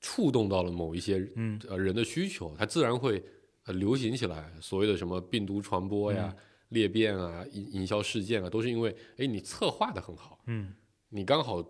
[0.00, 1.60] 触动到了某一些嗯。
[1.68, 3.22] 呃人的需求，它自然会
[3.66, 4.52] 呃流行起来。
[4.60, 6.34] 所谓的什么病毒传播呀、
[6.68, 10.74] 裂变啊、营营销事件啊，都是因为哎你策划的很好，嗯
[11.08, 11.64] 你刚好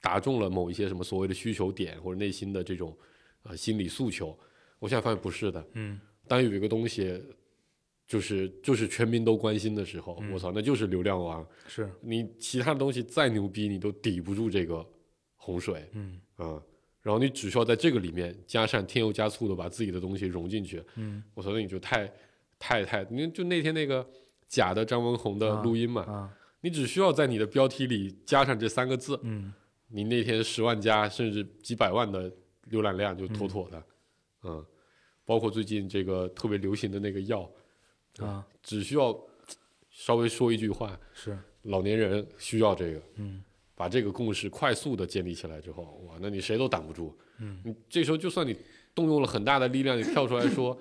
[0.00, 2.96] 打中了某一些什么所谓的需求点或者内心的这种
[3.44, 4.36] 呃心理诉求。
[4.78, 7.22] 我现在发现不是的，嗯当有一个东西
[8.06, 11.46] 就是就是全民都关心的时候，嗯我操，那就是流量王。
[11.68, 14.84] 是你其他的东西再牛逼，你都抵不住这个
[15.36, 16.60] 洪水嗯啊、
[17.02, 21.22] 然后你只需要在这个里面加上添油加醋的把自己的东西融进去，嗯。
[21.34, 22.10] 我操，那你就太
[22.58, 24.08] 太太，你就那天那个
[24.48, 26.32] 假的张文红的啊录音嘛，啊。
[26.60, 29.52] 你只需要在你的标题里加上这三个字，嗯。
[29.88, 32.32] 你那天十万加甚至几百万的
[32.70, 33.84] 浏览量就妥妥的，
[34.44, 34.64] 嗯。
[35.24, 37.50] 包括最近这个特别流行的那个药，
[38.18, 38.46] 啊。
[38.62, 39.18] 只需要
[39.90, 41.36] 稍微说一句话，是。
[41.62, 43.42] 老年人需要这个，嗯
[43.82, 47.18] 把这个共识快速的建立起来之后，哇，那你谁都挡不住。
[47.38, 48.56] 嗯你这时候就算你
[48.94, 50.78] 动用了很大的力量，你跳出来说，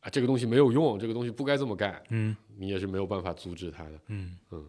[0.00, 4.00] 啊，这个东西没有用，这个东西不该这么干，嗯你也是没有办法阻止他的。
[4.08, 4.66] 嗯 嗯，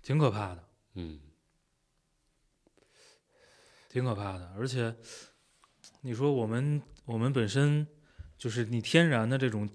[0.00, 0.64] 挺可怕的。
[0.94, 1.20] 嗯
[3.90, 4.50] 挺可怕的。
[4.56, 4.96] 而且，
[6.00, 7.86] 你说我们我们本身
[8.38, 9.68] 就是你天然的这种，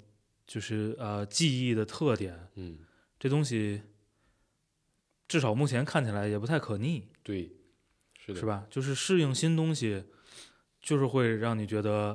[0.53, 2.77] 就是呃记忆的特点，嗯，
[3.19, 3.81] 这东西
[5.27, 7.51] 至少目前看起来也不太可逆，对，
[8.19, 8.63] 是的，是吧？
[8.69, 10.03] 就是适应新东西，
[10.79, 12.13] 就是会让你觉得，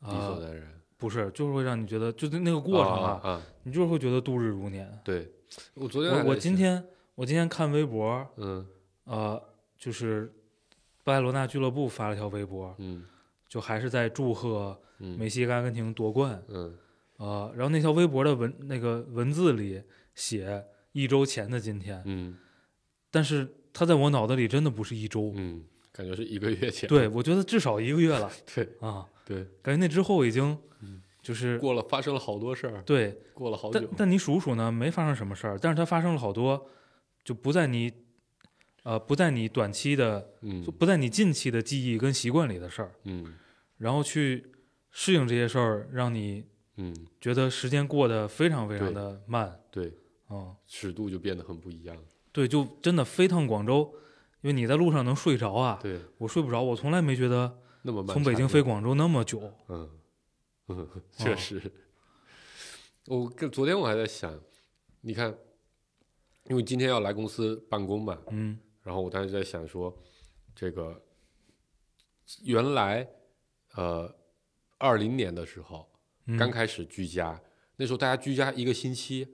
[0.00, 0.82] 理所呃，当然。
[0.96, 4.90] 不是，就是会让你觉得，就是那个过程啊啊，你就是会觉得度日如年。
[5.04, 5.30] 对，
[5.74, 6.82] 我昨天我我，今天
[7.14, 8.66] 我今天看微博，嗯。
[9.04, 9.42] 呃，
[9.76, 10.32] 就是
[11.04, 13.04] 巴塞罗那俱乐部发了条微博，嗯。
[13.46, 15.18] 就还是在祝贺嗯。
[15.18, 16.74] 梅西跟阿根廷夺冠，嗯
[17.18, 19.82] 呃，然后那条微博的文那个文字里
[20.14, 22.36] 写一周前的今天，嗯
[23.10, 26.88] 但是它在我脑子里真的不是一周，嗯，感觉是一个月前。
[26.88, 33.78] 对我觉得至少一个月了 对啊，对，感觉那之后已经嗯就是过了发生了好多事儿，对，过了好久。
[33.80, 36.66] 但但你数数呢，没发生什么事儿，但是它发生了好多，
[37.24, 37.92] 就不在你
[38.82, 43.34] 呃不在你短期的，嗯就不在你近期的记忆跟习惯里的事儿，嗯
[43.78, 44.52] 然后去
[44.90, 46.44] 适应这些事儿，让你
[46.76, 49.92] 嗯，觉得时间过得非常非常的慢，对，
[50.30, 50.56] 嗯。
[50.66, 51.96] 尺度就变得很不一样。
[52.32, 53.94] 对，就真的飞趟广州，
[54.40, 58.14] 因为你在路上能睡着啊，对，我睡不着，我从来没觉得那么慢。
[58.14, 59.52] 从北京飞，广州那么久。
[59.68, 59.90] 嗯
[60.68, 61.60] 嗯， 确实。
[63.06, 64.40] 我跟昨天我还在想，
[65.02, 65.36] 你看，
[66.44, 69.96] 因为今天要来公司办公嘛，嗯然后我当时在想说，
[70.54, 71.02] 这个
[72.44, 73.06] 原来
[73.74, 74.12] 呃
[74.78, 75.91] 二零年的时候嗯
[76.38, 77.40] 刚开始居家，
[77.76, 79.26] 那时候大家居家一个星期，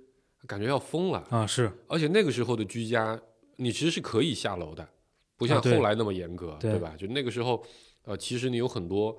[0.46, 3.20] 感觉要疯了，啊是而且那个时候的居家，
[3.56, 4.88] 你其实是可以下楼的，
[5.36, 6.94] 不像后来那么严格，对吧？
[6.98, 7.64] 就那个时候，
[8.04, 9.16] 呃，其实你有很多。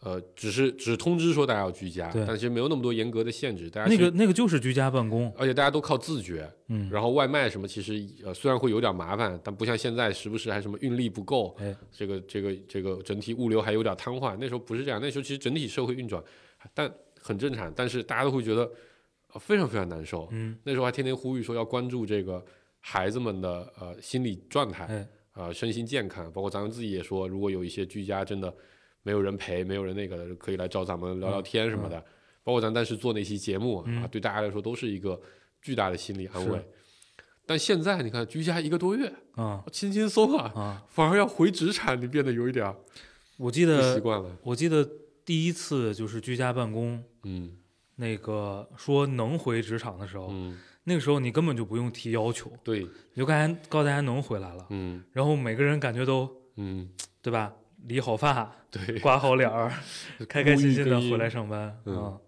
[0.00, 14.36] 呃，只是只是通知说大家要居家，但其实没有那么多严格的限制，大家那是个那个就是居家办公，而且大家都靠自觉，嗯然后外卖什么其实呃虽然会有点麻烦，但不像现在时不时还什么运力不够，哎这个这个这个整体物流还有点瘫痪。
[14.38, 16.22] 那时候不是这样，那时候其实整体社会运转，
[16.74, 18.62] 但很正常，但是大家都会觉得、
[19.32, 20.28] 呃非常非常难受。
[20.30, 22.44] 嗯那时候还天天呼吁说要关注这个
[22.80, 24.84] 孩子们的呃心理状态，
[25.32, 28.54] 啊呃身心健康，包括咱们自己也说，如果有一些居家真的
[29.02, 32.02] 没有人陪，没有人那个的，可以来找咱们聊聊天什么的。
[32.42, 35.20] 包括咱当时做那期节目、啊，嗯对大家来说都是一个
[35.60, 36.64] 巨大的心理安慰。
[37.44, 42.74] 但现在你看，居家一个多月，啊轻轻松啊，啊，反而要回职场，你变得有一点儿
[43.36, 44.36] 我记不习得惯了。
[44.42, 44.88] 我记得
[45.26, 47.58] 第一次就是居家办公，嗯。
[47.98, 55.02] 那个说能回职场的时候，嗯，那个时候你根本就不用提要求，对，你就告诉告诉大家能回来了，嗯。
[55.12, 56.86] 然后每个人感觉都嗯，
[57.22, 57.54] 对吧，
[57.86, 59.72] 理好发，对，刮好脸儿，
[60.28, 62.04] 开开心心的回来上班嗯。
[62.04, 62.20] 啊。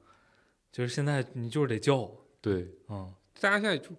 [0.72, 3.12] 就是现在你就是得叫，对，嗯。
[3.38, 3.90] 大家现在就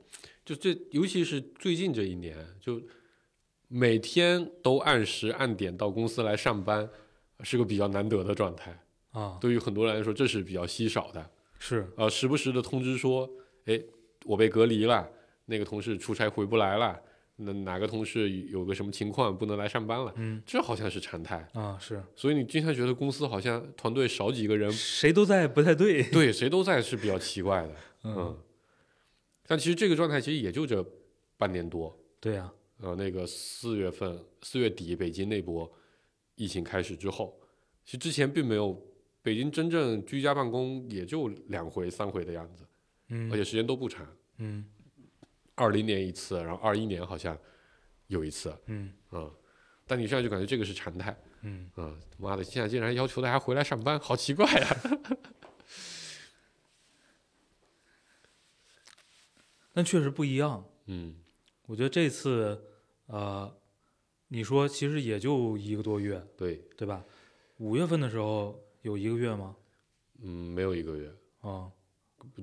[0.43, 2.82] 就这，尤其是最近这一年，就
[3.68, 6.89] 每天都按时按点到公司来上班，
[7.41, 8.76] 是个比较难得的状态。
[9.12, 11.30] 啊，对于很多人来说，这是比较稀少的。
[11.57, 13.30] 是呃，时不时的通知说，
[13.66, 13.80] 哎，
[14.26, 15.10] 我被隔离了，
[15.45, 16.97] 那个同事出差回不来了，
[17.36, 21.45] 那哪个同事有个什么情况不能来上班了，嗯这好像是常态。
[21.53, 27.76] 啊是，所以你经常觉得公司好像团队少几个人，谁都在不太对，对谁都在是比较奇怪的。
[28.05, 28.38] 嗯，嗯，
[29.45, 30.86] 但其实这个状态其实也就这
[31.36, 31.93] 半年多。
[32.22, 32.49] 对呀，
[32.80, 35.70] 呃，那个四月份四月底北京那波
[36.36, 37.38] 疫情开始之后，
[37.84, 38.82] 其实之前并没有
[39.30, 42.66] 北京真正居家办公也就两回三回的样子，
[43.10, 43.32] 嗯。
[43.32, 44.04] 而且时间都不长。
[44.38, 44.66] 嗯。
[45.54, 47.38] 二零年一次，然后二一年好像
[48.08, 48.92] 有一次，嗯。
[49.12, 49.32] 嗯，
[49.86, 54.58] 但你现在就感觉这个是常态，嗯，嗯，妈的，现在竟然要求大家回来上班，好奇怪啊。
[54.58, 54.78] 呀、
[59.72, 60.66] 但确实不一样。
[60.88, 61.16] 嗯，
[61.68, 62.60] 我觉得这次，
[63.06, 63.56] 呃，
[64.30, 67.06] 你说其实也就一个多月，对，对吧？
[67.58, 69.56] 五月份的时候有一个月吗？
[70.22, 71.72] 嗯，没有一个月，啊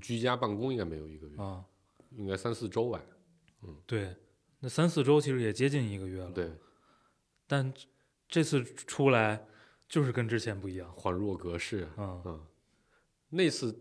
[0.00, 1.62] 居家办公应该没有一个月，啊，
[2.16, 3.00] 应该三四周吧，
[3.62, 4.16] 嗯对，
[4.60, 6.30] 那三四周其实也接近一个月了。
[6.30, 6.50] 对，
[7.46, 7.72] 但
[8.26, 9.46] 这次出来
[9.86, 10.90] 就是跟之前不一样。
[10.96, 11.92] 恍若隔世啊。
[11.98, 12.46] 嗯嗯，
[13.28, 13.78] 那次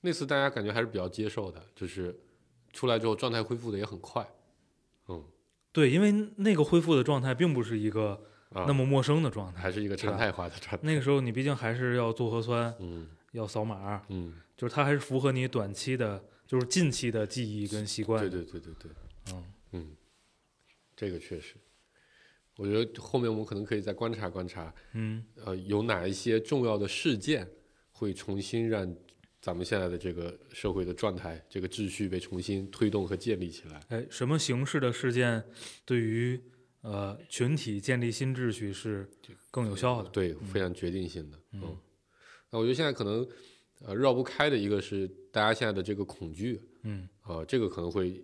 [0.00, 2.18] 那次大家感觉还是比较接受的，就是
[2.72, 4.26] 出来之后状态恢复的也很快。
[5.08, 5.22] 嗯，
[5.70, 8.18] 对，因为那个恢复的状态并不是一个啊，
[8.50, 9.60] 那么陌生的状态。
[9.60, 10.78] 还是一个常态化的状态。
[10.82, 18.20] 那个时候你毕竟还是要做核酸，嗯要扫码，嗯，就是它还是符合你短期的，就是近期的记忆跟习惯。
[18.20, 18.90] 对对对对对，
[19.32, 19.96] 嗯嗯，
[20.96, 21.56] 这个确实，
[22.56, 27.46] 我觉得后面我们可能可以再观察观察，嗯呃，有哪一些重要的事件
[27.92, 28.96] 会重新让
[29.42, 33.80] 咱们现在的这个社会的状态、这个秩序被重新推动和建立起来。
[33.88, 35.44] 哎，什么形式的事件
[35.84, 36.40] 对于
[36.86, 39.08] 呃群体建立新秩序是
[39.50, 40.10] 更有效的？
[40.10, 41.36] 对，非常决定性的。
[41.50, 41.76] 嗯嗯，
[42.50, 43.26] 那我觉得现在可能
[43.84, 48.22] 呃绕不开的一个是大家现在的这个恐惧，嗯呃，这个可能会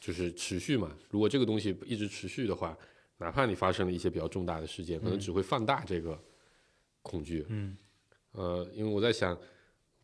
[0.00, 0.96] 就是持续嘛。
[1.10, 2.76] 如果这个东西一直持续的话，
[3.18, 6.18] 哪怕你发生了一些比较重大的事件，可能嗯只会放大这个
[7.02, 7.44] 恐惧。
[7.50, 7.76] 嗯
[8.32, 9.38] 呃，因为我在想，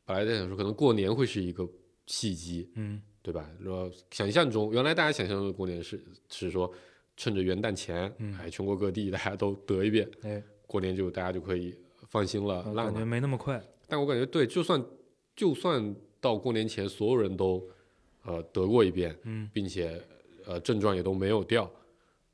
[0.05, 1.69] 本来在想说，可能过年会是一个
[2.07, 3.51] 契机，嗯对吧？
[3.63, 6.73] 说想象中，原来大家想象中的过年是是说
[7.21, 11.77] 趁着元旦前，嗯哎，全国各地大家都得一遍，哎，过年就大家就可以
[12.09, 13.05] 放心了，呃感觉。
[13.05, 13.63] 没那么快。
[13.87, 14.83] 但我感觉对，就算
[15.37, 17.63] 就算到过年前所有人都
[18.23, 20.01] 呃得过一遍，嗯并且
[20.47, 21.71] 呃症状也都没有掉，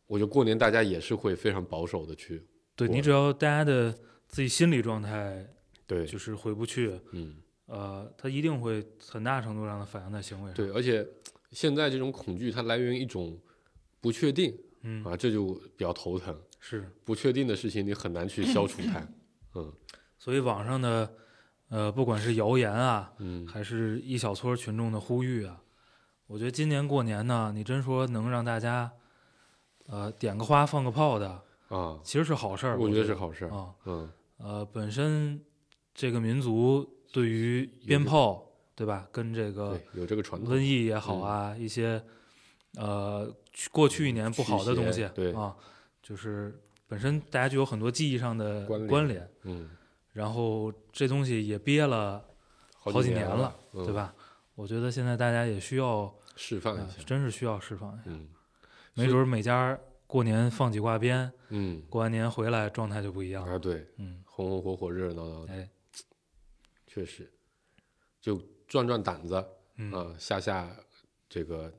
[0.07, 3.91] 我觉得过年大家也是会非常保守的去对你只要大家的
[4.28, 5.45] 自己心理状态
[5.84, 7.34] 对，就是回不去，嗯
[7.66, 10.55] 呃，他一定会很大程度上的反映在行为上。
[10.55, 11.05] 对，而且
[11.51, 13.37] 现在这种恐惧它来源于一种
[14.01, 14.57] 不确定
[14.87, 16.34] 嗯，啊，这就比较头疼。
[16.61, 19.07] 是，不确定的事情你很难去消除它，
[19.55, 19.72] 嗯
[20.18, 21.12] 所以网上的
[21.68, 25.61] 呃，不管是谣言啊，嗯还是一小撮群众的呼吁啊，
[26.26, 28.91] 我觉得今年过年呢，你真说能让大家
[29.87, 32.78] 呃点个花放个炮的，啊，其实是好事儿。
[32.78, 33.74] 我觉觉得是好事儿，啊。
[33.84, 35.41] 嗯呃，本身
[35.95, 39.09] 这个民族对于鞭炮对吧？
[39.12, 42.03] 跟这个对，有这个传统瘟，疫也好啊，一些
[42.77, 43.35] 呃
[43.72, 45.57] 过去一年不好的东西对啊，
[46.03, 49.68] 就是本身大家就有很多记忆上的关联嗯，
[50.12, 52.24] 然后这东西也憋了
[52.72, 53.93] 好几几年了，嗯对？
[53.93, 54.14] 吧？
[54.55, 58.29] 我觉得现在大家也需要，呃释放一下，真是需要释放一下，嗯
[58.95, 63.55] 没准儿每家过年放几挂鞭，嗯过完年回来状态就不一样了。
[63.55, 65.68] 啊，对，嗯，红红火火，热热闹闹的，哎，
[66.87, 67.31] 确实，
[68.20, 69.45] 就壮壮胆子
[69.77, 70.74] 嗯，啊，下下
[71.29, 71.70] 这个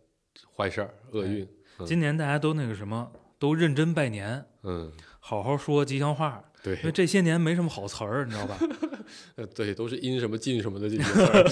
[0.55, 1.47] 坏事儿、厄运，
[1.79, 8.57] 嗯今年大家都那个什么，都认真拜年，嗯，好好说吉祥话，对因为，这些年没什么好词儿，你知道吧？
[9.35, 11.43] 呃对，都是阴什么进什么的这些词儿，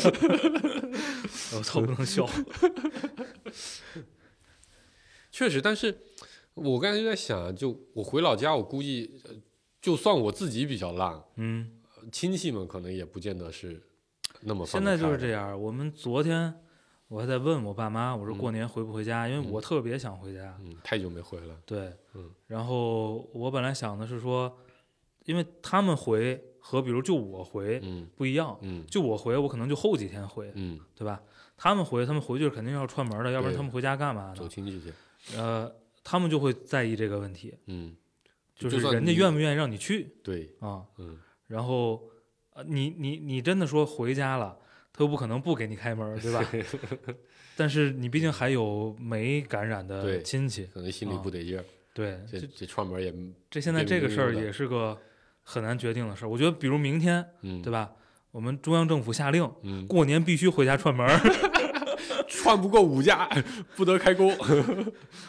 [1.58, 2.28] 我操，不能笑。
[5.32, 5.96] 确实，但是
[6.54, 9.32] 我刚才就在想，就我回老家，我估计，呃
[9.82, 11.72] 就算我自己比较浪，嗯，
[12.12, 13.80] 亲戚们可能也不见得是
[14.42, 15.62] 那么放现在就是这样。
[15.62, 16.54] 我们昨天
[17.08, 19.28] 我还在问我爸妈，我说嗯过年回不回家？
[19.28, 20.58] 因为嗯我特别想回家。
[20.62, 24.58] 嗯，太久没回了，对，嗯然后我本来想的是说，
[25.26, 31.22] 因为他们回和比如就我回嗯不一样，嗯就我回我可能就后几天回，嗯，对吧？
[31.58, 34.36] 他们回他们回去肯定要串门的，要不然他们回家干嘛呢？
[34.36, 34.92] 走亲戚去，
[35.38, 35.72] 呃，
[36.04, 37.96] 他们就会在意这个问题，嗯，
[38.56, 40.84] 就是人家愿不愿意让你去对，啊？
[40.98, 42.04] 嗯，然后
[42.54, 44.58] 呃，你你你真的说回家了，
[44.96, 46.44] 他又不可能不给你开门，对吧？
[47.58, 53.14] 但是你毕竟还有没感染的亲戚，可能心里啊不得劲儿，对，这这这串门也，
[53.50, 54.98] 这现在这个事儿也是个
[55.44, 56.30] 很难决定的事儿。
[56.30, 57.92] 我觉得，比如明天，嗯，对吧？
[58.32, 61.18] 我们中央政府下令，嗯，过年必须回家串门儿，
[62.28, 63.30] 串不过五家
[63.76, 64.30] 不得开工，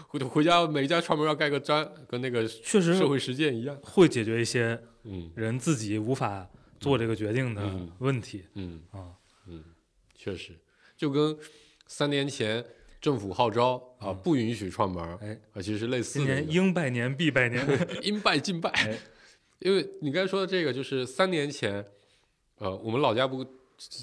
[0.08, 6.48] 回回家每家串门要盖个章，跟那个确实社会实践一样，会解决一些嗯人自己无法
[6.80, 8.98] 做这个决定的嗯问题嗯啊。
[8.98, 9.14] 嗯，
[10.14, 10.52] 确实，
[10.96, 11.36] 就跟
[11.86, 12.64] 三年前
[13.00, 17.64] 政府号召啊嗯不允许串门儿，哎，啊其实是类似今年应拜年必拜年，
[18.02, 18.98] 应拜尽拜哎。
[19.60, 21.82] 因为你刚才说的这个，就是三年前，
[22.58, 23.42] 呃，我们老家不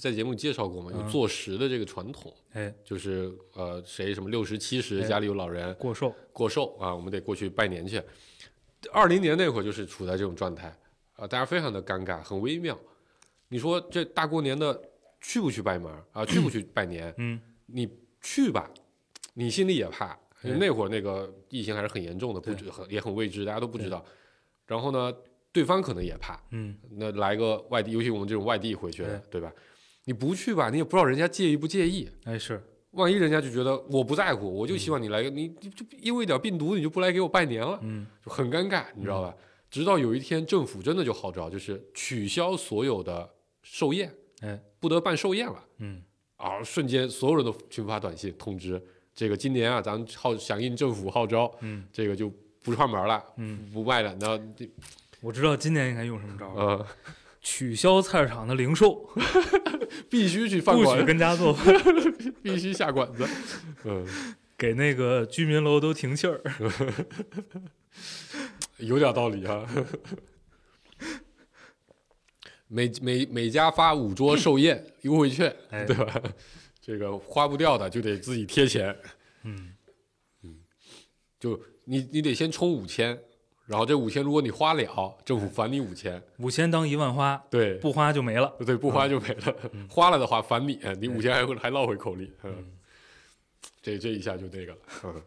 [0.01, 0.91] 在节目介绍过吗？
[0.91, 8.01] 有坐实的这个传统，哎，就是呃，谁什么六十七十哎家里有老人过寿，过寿啊，我们得过去拜年去。
[8.91, 10.75] 二零年那会儿就是处在这种状态
[11.15, 12.77] 啊，大家非常的尴尬，很微妙。
[13.49, 14.81] 你说这大过年的
[15.23, 16.23] 去不去拜门儿啊？
[16.23, 17.11] 去不去拜年？
[17.17, 17.89] 嗯，你
[18.21, 18.69] 去吧，
[19.33, 24.05] 你心里也怕，那会儿那个疫情还是很严重的，不对知很也很未知，大家都不知道。
[24.67, 25.11] 然后呢，
[25.51, 29.51] 对方可能也怕，嗯，那来个外地，尤其我们这种外地回去的，对对吧？
[30.03, 32.09] 你不去吧，你也不知道人家介意不介意。
[32.25, 32.61] 哎是，
[32.91, 39.33] 万一人家就觉得我不在乎，我就希望你来个，你你就因为一点病毒你就不来给我拜年了，嗯，就很尴尬，你知道吧？
[39.71, 43.27] 直到有一天政府真的就号召，就是取消所有的
[43.63, 45.63] 寿宴，哎，不得办寿宴了。
[45.77, 46.01] 嗯，
[46.35, 48.81] 啊，瞬间所有人都群发短信通知，
[49.15, 52.29] 这个今年啊，咱们号响应政府号召，嗯，这个就
[52.61, 54.69] 不串门了，嗯，不卖了，那这
[55.21, 56.85] 我知道今年应该用什么招儿，呃
[57.39, 59.09] 取消菜市场的零售，
[60.11, 61.73] 必须去 饭不许馆，跟家做饭，
[62.43, 63.25] 必须下馆子，
[63.85, 64.05] 嗯，
[64.57, 66.41] 给那个居民楼都停气儿。
[68.79, 69.65] 有点道理啊。
[72.73, 75.85] 每每每家发五桌 寿宴优惠券，哎。
[75.85, 76.21] 对吧？
[76.81, 78.93] 这个花不掉的就得自己贴钱，
[79.43, 79.73] 嗯。
[80.41, 80.57] 嗯，
[81.39, 83.17] 就你你得先充五千，
[83.65, 88.53] 然后这五千如果你花了，政府返你五千，五千当一万花，对，不花就没了。
[88.65, 89.55] 对，不花就没了，
[89.87, 92.71] 花了的话返你，你五千还会还落回口里，嗯，
[93.81, 95.21] 这这一下就那个了，嗯。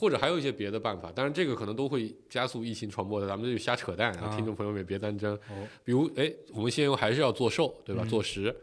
[0.00, 5.30] 或者还有一些别的办法，当然这个可能都会加速疫情传播的，咱们这就瞎扯淡听众朋友们也别当真。
[5.30, 8.02] 哦，比如，哎，我们现在还是要做寿，对吧？
[8.02, 8.56] 嗯做十，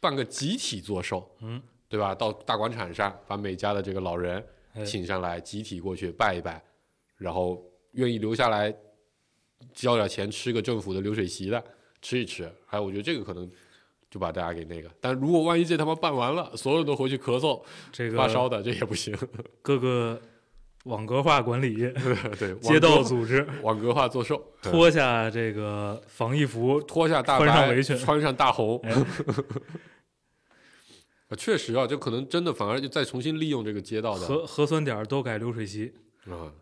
[0.00, 2.12] 办个集体做寿，嗯，对吧？
[2.12, 4.44] 到大广场上把每家的这个老人
[4.74, 6.60] 哎请上来，集体过去拜一拜，
[7.16, 7.62] 然后
[7.92, 8.74] 愿意留下来
[9.72, 11.62] 交点钱吃个政府的流水席的
[12.02, 12.50] 吃一吃。
[12.66, 13.48] 还有，我觉得这个可能
[14.10, 14.90] 就把大家给那个。
[15.00, 17.62] 但如果万一这他妈办完了，所有人都回去咳嗽、
[17.92, 19.16] 这个发烧的，这也不行。
[19.62, 20.20] 各个
[20.86, 21.74] 网格化管理、
[22.38, 23.46] 对，街道组织。
[23.62, 27.96] 网格化做寿， 脱下这个防疫服，脱下大白，穿上围裙。
[27.98, 28.80] 穿上大红。
[28.84, 28.92] 哎。
[31.28, 34.24] 啊确实啊，就可能真的反而就再重新利用这个街道的。
[34.24, 35.92] 核核酸点都改流水席。
[36.30, 36.52] 啊，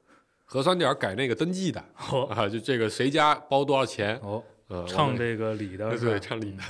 [0.46, 1.84] 核酸点改那个登记的。
[2.10, 2.24] 哦。
[2.28, 6.18] 啊，就这个谁家包多少钱，哦，呃，唱这个礼的那对？
[6.18, 6.62] 唱礼的，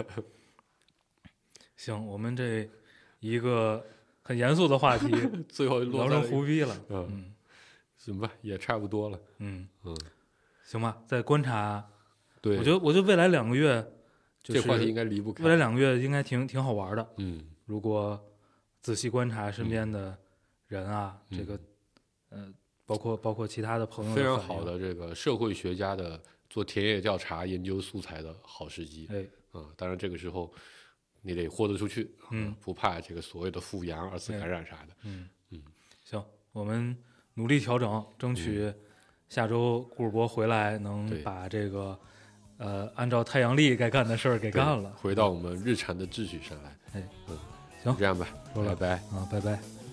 [1.76, 2.68] 行，我们这
[3.20, 3.84] 一个
[4.22, 5.14] 很严肃的话题
[5.48, 6.76] 最后聊成胡逼了。
[6.88, 7.33] 嗯，嗯
[8.04, 9.96] 行吧，也差不多了，嗯，嗯，
[10.62, 11.82] 行吧，再观察。
[12.42, 13.82] 对，我觉得，我觉得未来两个月
[14.42, 15.56] 这话题应该离不开未来。
[15.56, 17.14] 两个月应该挺挺好玩的。
[17.16, 18.22] 嗯，如果
[18.82, 20.14] 仔细观察身边的
[20.66, 21.58] 人啊，嗯这个
[22.28, 22.52] 呃，
[22.84, 24.62] 包括包括其他的朋友，非常好。
[24.62, 29.08] 的这个社会学家的做田野调查、研究素材的好时机。
[29.10, 29.24] 哎，
[29.54, 30.52] 嗯，当然这个时候
[31.22, 34.88] 你得豁得出去，嗯啊，不怕这个所谓的复阳、二次感染啥的。
[35.04, 35.62] 嗯嗯，
[36.04, 36.94] 行，我们
[37.34, 38.72] 努力调整，争取
[39.28, 41.98] 下周顾世博回来能把这个
[42.58, 44.92] 呃按照太阳历该干的事儿给干了。
[44.96, 46.76] 回到我们日常的秩序上来。
[46.94, 47.38] 哎嗯，
[47.82, 48.90] 行这样吧，拜拜。
[48.90, 49.83] 啊，拜拜。